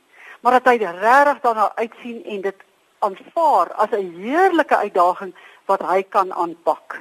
maar 0.41 0.51
dat 0.51 0.73
hy 0.73 0.77
regtig 0.77 1.39
daarna 1.41 1.71
uitsien 1.75 2.23
en 2.25 2.41
dit 2.41 2.63
aanvaar 2.99 3.73
as 3.73 3.91
'n 3.91 4.13
heerlike 4.21 4.75
uitdaging 4.75 5.35
wat 5.71 5.87
hy 5.87 6.03
kan 6.03 6.33
aanpak. 6.35 6.99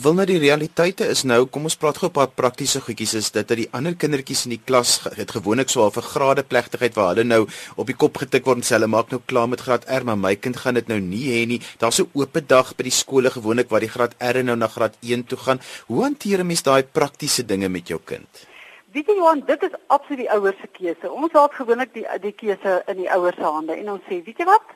Wil 0.00 0.14
nou 0.16 0.24
die 0.24 0.38
realiteite 0.40 1.04
is 1.12 1.26
nou, 1.28 1.42
kom 1.52 1.66
ons 1.68 1.74
praat 1.76 1.98
gou 2.00 2.08
'n 2.08 2.14
paar 2.14 2.30
praktiese 2.40 2.80
goedjies 2.80 3.14
is 3.14 3.30
dit 3.30 3.48
dat 3.48 3.58
die 3.58 3.68
ander 3.72 3.94
kindertjies 3.94 4.44
in 4.46 4.54
die 4.54 4.62
klas 4.68 5.00
het 5.18 5.30
gewoonlik 5.36 5.68
so 5.68 5.84
'n 5.84 6.08
grade 6.12 6.42
plegtigheid 6.42 6.94
waar 6.94 7.08
hulle 7.12 7.24
nou 7.24 7.42
op 7.76 7.86
die 7.86 7.96
kop 7.96 8.16
getik 8.16 8.46
word 8.46 8.58
en 8.58 8.62
sê 8.62 8.78
hulle 8.78 8.86
maak 8.86 9.10
nou 9.10 9.20
klaar 9.26 9.48
met 9.48 9.60
graad 9.60 9.84
R, 9.88 10.04
maar 10.04 10.16
my 10.16 10.36
kind 10.36 10.56
gaan 10.56 10.74
dit 10.74 10.88
nou 10.88 11.00
nie 11.00 11.26
hê 11.32 11.46
nie. 11.46 11.60
Daar's 11.78 12.00
'n 12.00 12.08
oop 12.14 12.40
dag 12.46 12.76
by 12.76 12.82
die 12.82 12.98
skole 13.02 13.30
gewoonlik 13.30 13.68
waar 13.68 13.80
die 13.80 13.94
graad 13.96 14.14
R 14.20 14.42
nou 14.42 14.56
na 14.56 14.68
graad 14.68 14.96
1 15.02 15.24
toe 15.26 15.38
gaan. 15.38 15.60
Hoe 15.86 16.02
hanteer 16.02 16.38
'n 16.40 16.46
mens 16.46 16.62
daai 16.62 16.82
praktiese 16.82 17.44
dinge 17.44 17.68
met 17.68 17.88
jou 17.88 18.00
kind? 18.04 18.28
Weet 18.92 19.06
jy 19.06 19.14
Johan, 19.14 19.42
dit 19.46 19.62
is 19.62 19.74
absoluut 19.86 20.18
die 20.18 20.30
ouers 20.30 20.56
se 20.60 20.66
keuse. 20.66 21.12
Ons 21.12 21.32
laat 21.32 21.54
gewoonlik 21.54 21.92
die 21.94 22.06
die 22.20 22.32
keuse 22.32 22.82
in 22.86 22.96
die 22.96 23.10
ouers 23.10 23.36
se 23.36 23.42
hande 23.42 23.72
en 23.76 23.90
ons 23.90 24.02
sê, 24.08 24.22
weet 24.24 24.38
jy 24.38 24.44
wat? 24.44 24.66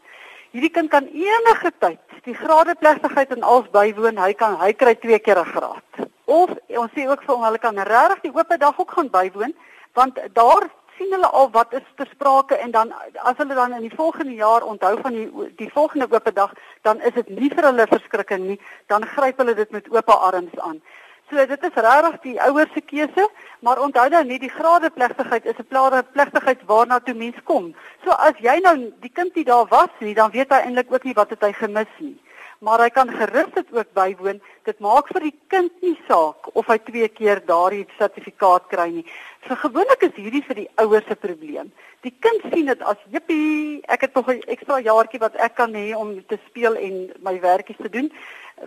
Hierdie 0.55 0.71
kind 0.71 0.87
kan 0.87 1.07
enige 1.11 1.71
tyd 1.83 1.99
die 2.23 2.35
grade 2.39 2.77
plegtigheid 2.79 3.33
en 3.35 3.43
als 3.43 3.67
bywoon. 3.75 4.21
Hy 4.23 4.33
kan 4.39 4.55
hy 4.61 4.71
kry 4.79 4.93
twee 5.03 5.19
keer 5.19 5.41
'n 5.41 5.51
graad. 5.51 6.07
Of 6.31 6.51
ons 6.69 6.93
sê 6.95 7.09
ook 7.11 7.25
vir 7.27 7.35
hom 7.35 7.43
hulle 7.43 7.59
kan 7.59 7.75
regtig 7.75 8.21
die 8.23 8.35
oop 8.35 8.55
dag 8.59 8.79
ook 8.79 8.91
gaan 8.91 9.11
bywoon 9.11 9.55
want 9.95 10.19
daar 10.33 10.71
sien 10.97 11.11
hulle 11.11 11.27
al 11.27 11.51
wat 11.51 11.73
is 11.73 11.83
ter 11.97 12.07
sprake 12.07 12.55
en 12.55 12.71
dan 12.71 12.93
as 13.23 13.37
hulle 13.37 13.55
dan 13.55 13.75
in 13.75 13.83
die 13.83 13.97
volgende 13.97 14.35
jaar 14.35 14.63
onthou 14.63 14.95
van 15.03 15.13
die 15.13 15.29
die 15.57 15.71
volgende 15.75 16.07
oop 16.11 16.31
dag 16.35 16.53
dan 16.83 17.01
is 17.01 17.15
dit 17.15 17.29
nie 17.29 17.51
vir 17.51 17.65
hulle 17.65 17.87
verskrikking 17.87 18.47
nie 18.47 18.61
dan 18.87 19.07
gryp 19.07 19.39
hulle 19.43 19.55
dit 19.55 19.71
met 19.71 19.91
oop 19.91 20.09
arms 20.09 20.59
aan. 20.59 20.83
So 21.31 21.41
dit 21.49 21.63
is 21.65 21.77
regtig 21.81 22.17
die 22.21 22.35
ouers 22.45 22.73
se 22.75 22.81
keuse, 22.85 23.25
maar 23.65 23.81
onthou 23.81 24.05
dan 24.13 24.27
nie 24.29 24.37
die 24.43 24.53
grade 24.53 24.91
plegtigheid 24.93 25.47
is 25.47 25.57
'n 25.59 25.69
plare 25.69 26.03
plegtigheid 26.03 26.61
waarna 26.69 26.99
toe 27.01 27.15
mens 27.15 27.39
kom. 27.45 27.75
So 28.05 28.11
as 28.11 28.37
jy 28.39 28.61
nou 28.61 28.93
die 29.01 29.09
kind 29.09 29.35
nie 29.35 29.45
daar 29.45 29.67
was 29.69 29.89
nie, 30.01 30.15
dan 30.15 30.31
weet 30.31 30.53
hy 30.53 30.61
eintlik 30.61 30.93
ook 30.93 31.05
nie 31.05 31.15
wat 31.15 31.31
het 31.31 31.41
hy 31.41 31.53
gemis 31.53 31.89
nie. 31.99 32.19
Maar 32.61 32.81
hy 32.81 32.91
kan 32.91 33.09
gerus 33.09 33.51
dit 33.55 33.73
ook 33.73 33.93
bywoon. 33.93 34.41
Dit 34.65 34.79
maak 34.79 35.09
vir 35.09 35.21
die 35.21 35.39
kind 35.49 35.73
nie 35.83 35.99
saak 36.09 36.57
of 36.57 36.67
hy 36.67 36.79
twee 36.79 37.09
keer 37.09 37.41
daardie 37.47 37.87
sertifikaat 37.99 38.69
kry 38.69 38.91
nie. 38.91 39.07
So 39.49 39.55
gewoonlik 39.55 40.03
is 40.03 40.17
hierdie 40.17 40.45
vir 40.45 40.55
die 40.55 40.71
ouers 40.77 41.07
se 41.09 41.17
probleem. 41.17 41.73
Die 42.01 42.15
kind 42.21 42.41
sien 42.53 42.67
dit 42.67 42.83
as 42.83 42.97
jippie, 43.11 43.83
ek 43.89 44.01
het 44.01 44.15
nog 44.15 44.29
'n 44.29 44.41
ekstra 44.47 44.81
jaartjie 44.81 45.21
wat 45.21 45.37
ek 45.37 45.55
kan 45.55 45.73
hê 45.73 45.97
om 45.97 46.25
te 46.27 46.39
speel 46.47 46.77
en 46.77 47.13
my 47.21 47.41
werkies 47.41 47.81
te 47.81 47.89
doen 47.89 48.13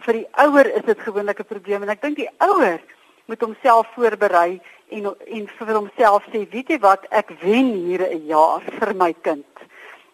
vir 0.05 0.13
die 0.13 0.27
ouer 0.45 0.67
is 0.79 0.85
dit 0.85 0.99
gewoonlik 0.99 1.39
'n 1.39 1.51
probleem 1.53 1.83
en 1.83 1.89
ek 1.89 2.01
dink 2.01 2.17
die 2.17 2.29
ouer 2.39 2.79
moet 3.25 3.41
homself 3.41 3.87
voorberei 3.95 4.59
en 4.89 5.05
en 5.27 5.47
vir 5.47 5.73
homself 5.73 6.23
sê 6.31 6.47
weet 6.51 6.69
jy 6.69 6.79
wat 6.79 7.05
ek 7.11 7.31
wen 7.41 7.73
hier 7.85 8.01
'n 8.07 8.25
jaar 8.27 8.61
vir 8.79 8.93
my 8.93 9.13
kind 9.13 9.45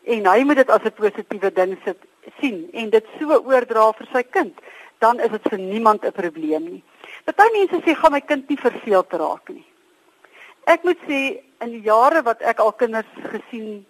en 0.04 0.26
hy 0.26 0.44
moet 0.44 0.58
dit 0.58 0.70
as 0.70 0.84
'n 0.86 0.92
positiewe 0.92 1.52
ding 1.54 1.78
sit 1.86 2.00
sien 2.40 2.70
en 2.74 2.90
dit 2.90 3.06
so 3.20 3.28
oordra 3.32 3.92
vir 3.94 4.08
sy 4.14 4.24
kind 4.24 4.56
dan 5.04 5.20
is 5.20 5.32
dit 5.36 5.50
vir 5.52 5.60
niemand 5.60 6.06
'n 6.06 6.12
probleem 6.12 6.64
nie. 6.64 6.84
Party 7.26 7.50
mense 7.52 7.78
sê 7.86 7.96
gaan 7.96 8.12
my 8.12 8.22
kind 8.22 8.50
nie 8.50 8.58
verveeld 8.58 9.14
raak 9.14 9.50
nie. 9.50 9.66
Ek 10.66 10.84
moet 10.84 11.00
sê 11.08 11.20
in 11.64 11.72
die 11.72 11.82
jare 11.82 12.22
wat 12.24 12.42
ek 12.42 12.60
al 12.60 12.72
kinders 12.72 13.12
gesien 13.34 13.86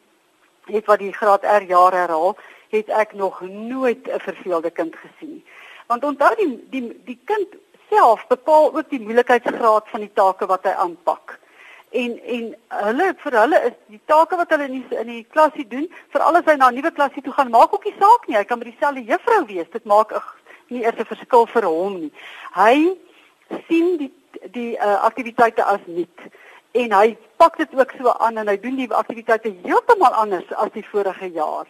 het 0.65 0.85
wat 0.85 0.99
die 0.99 1.13
graad 1.13 1.43
R 1.43 1.63
jaar 1.67 1.93
herhaal, 1.93 2.37
het 2.69 2.89
ek 2.89 3.13
nog 3.13 3.41
nooit 3.41 4.07
'n 4.07 4.19
verveelde 4.19 4.71
kind 4.71 4.95
gesien 4.95 5.33
nie. 5.33 5.43
Want 5.87 6.03
onthou 6.03 6.35
die 6.35 6.49
die 6.69 6.83
die 7.05 7.19
kind 7.25 7.55
self 7.89 8.27
bepaal 8.27 8.73
ook 8.75 8.89
die 8.89 9.01
moeilikheidsgraad 9.01 9.89
van 9.89 10.05
die 10.05 10.11
take 10.13 10.45
wat 10.45 10.63
hy 10.63 10.75
aanpak. 10.85 11.39
En 11.91 12.15
en 12.35 12.45
hulle 12.85 13.09
vir 13.23 13.39
hulle 13.39 13.59
is 13.69 13.75
die 13.93 14.01
take 14.05 14.37
wat 14.39 14.49
hulle 14.49 14.69
in 14.69 14.79
die, 14.79 14.97
in 14.97 15.11
die 15.11 15.25
klasie 15.35 15.67
doen, 15.67 15.89
vir 16.13 16.21
alles 16.21 16.47
hy 16.49 16.55
na 16.57 16.71
'n 16.71 16.79
nuwe 16.79 16.91
klasie 16.91 17.21
toe 17.21 17.33
gaan, 17.33 17.51
maak 17.53 17.73
ook 17.73 17.85
nie 17.85 17.95
saak 17.99 18.27
nie. 18.27 18.37
Hy 18.37 18.43
kan 18.43 18.59
by 18.59 18.71
dieselfde 18.71 19.03
juffrou 19.03 19.45
wees. 19.45 19.69
Dit 19.71 19.85
maak 19.85 20.11
ag 20.11 20.35
nie 20.69 20.83
eers 20.83 20.99
'n 20.99 21.05
verskil 21.05 21.45
vir 21.45 21.65
hom 21.65 21.99
nie. 21.99 22.13
Hy 22.53 22.97
sien 23.67 23.97
die 23.97 24.11
die 24.51 24.73
uh, 24.77 25.03
aktiwiteite 25.05 25.63
as 25.63 25.79
nuut 25.85 26.19
en 26.73 26.91
hy 26.91 27.17
pak 27.37 27.57
dit 27.57 27.73
ook 27.77 27.91
so 27.97 28.13
aan 28.25 28.37
en 28.41 28.49
hy 28.49 28.57
doen 28.59 28.75
die 28.75 28.89
aktiwiteite 28.89 29.53
heeltemal 29.63 30.15
anders 30.23 30.53
as 30.57 30.71
die 30.73 30.85
vorige 30.85 31.29
jaar. 31.35 31.67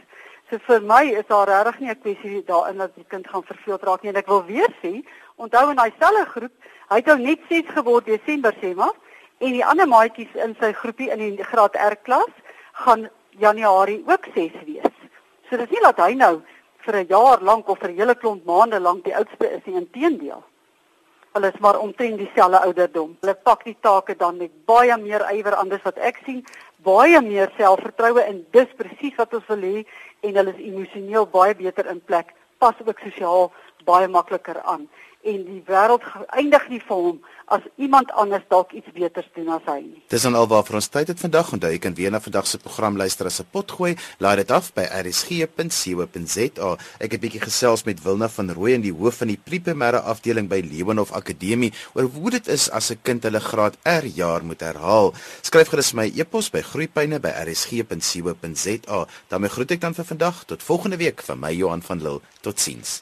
So 0.49 0.59
vir 0.67 0.81
my 0.81 1.03
is 1.19 1.27
daar 1.27 1.47
regtig 1.47 1.79
nie 1.79 1.89
'n 1.89 2.01
kwessie 2.01 2.43
daarin 2.45 2.77
dat 2.77 2.95
die 2.95 3.05
kind 3.07 3.27
gaan 3.27 3.43
verveeld 3.43 3.83
raak 3.83 4.01
nie 4.03 4.09
en 4.09 4.21
ek 4.21 4.27
wil 4.27 4.45
weer 4.45 4.71
sê, 4.81 5.03
onthou 5.35 5.69
in 5.69 5.75
daai 5.75 5.93
selfe 5.99 6.25
groep, 6.25 6.51
hy 6.89 6.95
het 6.95 7.05
nou 7.05 7.17
net 7.19 7.39
6 7.49 7.69
geword 7.75 8.05
Desember 8.05 8.53
sê 8.61 8.75
maar 8.75 8.93
en 9.39 9.51
die 9.51 9.65
ander 9.65 9.87
maatjies 9.87 10.35
in 10.35 10.55
sy 10.59 10.71
groepie 10.73 11.11
in 11.11 11.19
die 11.19 11.43
graad 11.43 11.75
R 11.75 11.95
klas 11.95 12.33
gaan 12.73 13.09
Januarie 13.39 14.03
ook 14.07 14.25
6 14.35 14.51
wees. 14.65 14.95
So 15.49 15.57
dis 15.57 15.69
nie 15.69 15.81
dat 15.81 15.97
hy 15.97 16.13
nou 16.13 16.41
vir 16.85 16.95
'n 16.95 17.07
jaar 17.07 17.41
lank 17.41 17.67
of 17.69 17.79
vir 17.79 17.89
'n 17.89 17.97
hele 17.97 18.15
klomp 18.15 18.45
maande 18.45 18.79
lank 18.79 19.03
die 19.03 19.15
oudste 19.15 19.49
is 19.51 19.61
nie, 19.65 19.75
inteendeel. 19.75 20.43
Hulle 21.33 21.49
is 21.49 21.59
maar 21.59 21.79
omtrent 21.79 22.17
dieselfde 22.21 22.59
ouderdom. 22.61 23.15
Hulle 23.21 23.33
pak 23.33 23.63
die 23.65 23.77
take 23.81 24.15
dan 24.15 24.37
met 24.37 24.51
baie 24.69 24.97
meer 25.01 25.25
ywer 25.33 25.55
anders 25.57 25.81
wat 25.81 25.97
ek 25.97 26.19
sien, 26.25 26.43
baie 26.85 27.21
meer 27.25 27.49
selfvertroue 27.57 28.21
en 28.21 28.43
dis 28.53 28.75
presies 28.77 29.15
wat 29.17 29.33
ons 29.33 29.47
wil 29.49 29.65
hê 29.65 29.85
en 30.27 30.37
hulle 30.37 30.53
is 30.53 30.65
emosioneel 30.67 31.25
baie 31.33 31.55
beter 31.57 31.89
in 31.89 32.01
plek, 32.05 32.35
pas 32.61 32.77
ook 32.85 33.01
sosiaal 33.01 33.49
baie 33.87 34.07
makliker 34.07 34.61
aan 34.61 34.85
en 35.23 35.45
die 35.45 35.63
wêreld 35.67 36.03
eindig 36.35 36.69
nie 36.69 36.81
vir 36.87 36.95
hom 36.95 37.19
as 37.53 37.61
iemand 37.75 38.11
anders 38.11 38.43
dalk 38.49 38.71
iets 38.71 38.87
beters 38.95 39.27
doen 39.35 39.49
as 39.53 39.61
hy 39.67 39.79
nie. 39.83 40.01
Dis 40.11 40.23
dan 40.25 40.35
alwaar 40.37 40.63
vir 40.67 40.75
ons 40.79 40.89
tyd 40.93 41.07
het 41.11 41.19
vandag 41.19 41.51
onthou 41.55 41.71
jy 41.73 41.79
kan 41.83 41.95
weer 41.97 42.11
na 42.13 42.19
vandag 42.23 42.47
se 42.47 42.57
program 42.61 42.97
luister 42.97 43.25
as 43.27 43.39
'n 43.41 43.47
pot 43.51 43.71
gooi. 43.71 43.95
Laai 44.19 44.35
dit 44.37 44.51
af 44.51 44.73
by 44.73 44.85
rsg.co.za. 45.03 46.77
Ek 46.99 47.11
het 47.11 47.19
'n 47.19 47.25
bietjie 47.25 47.41
gesels 47.41 47.83
met 47.83 48.03
Wilna 48.03 48.29
van 48.29 48.51
Rooi 48.51 48.73
en 48.73 48.81
die 48.81 48.93
hoof 48.93 49.15
van 49.17 49.27
die 49.27 49.37
primêre 49.37 50.01
afdeling 50.03 50.47
by 50.47 50.61
Lewenhof 50.61 51.11
Akademie 51.11 51.73
oor 51.93 52.03
hoe 52.03 52.29
dit 52.29 52.47
is 52.47 52.69
as 52.69 52.91
'n 52.91 52.99
kind 53.03 53.23
hulle 53.23 53.39
graad 53.39 53.77
R 53.83 54.05
jaar 54.05 54.43
moet 54.43 54.61
herhaal. 54.61 55.13
Skryf 55.41 55.67
gerus 55.67 55.93
my 55.93 56.11
e-pos 56.15 56.49
by 56.49 56.61
groeipyne@rsg.co.za. 56.61 59.07
daarmee 59.27 59.49
groet 59.49 59.71
ek 59.71 59.81
dan 59.81 59.93
vir 59.93 60.05
vandag 60.05 60.43
tot 60.45 60.63
volgende 60.63 60.97
week 60.97 61.21
van 61.21 61.39
my 61.39 61.51
Johan 61.51 61.81
van 61.81 62.01
Lille. 62.01 62.21
Totsiens. 62.41 63.01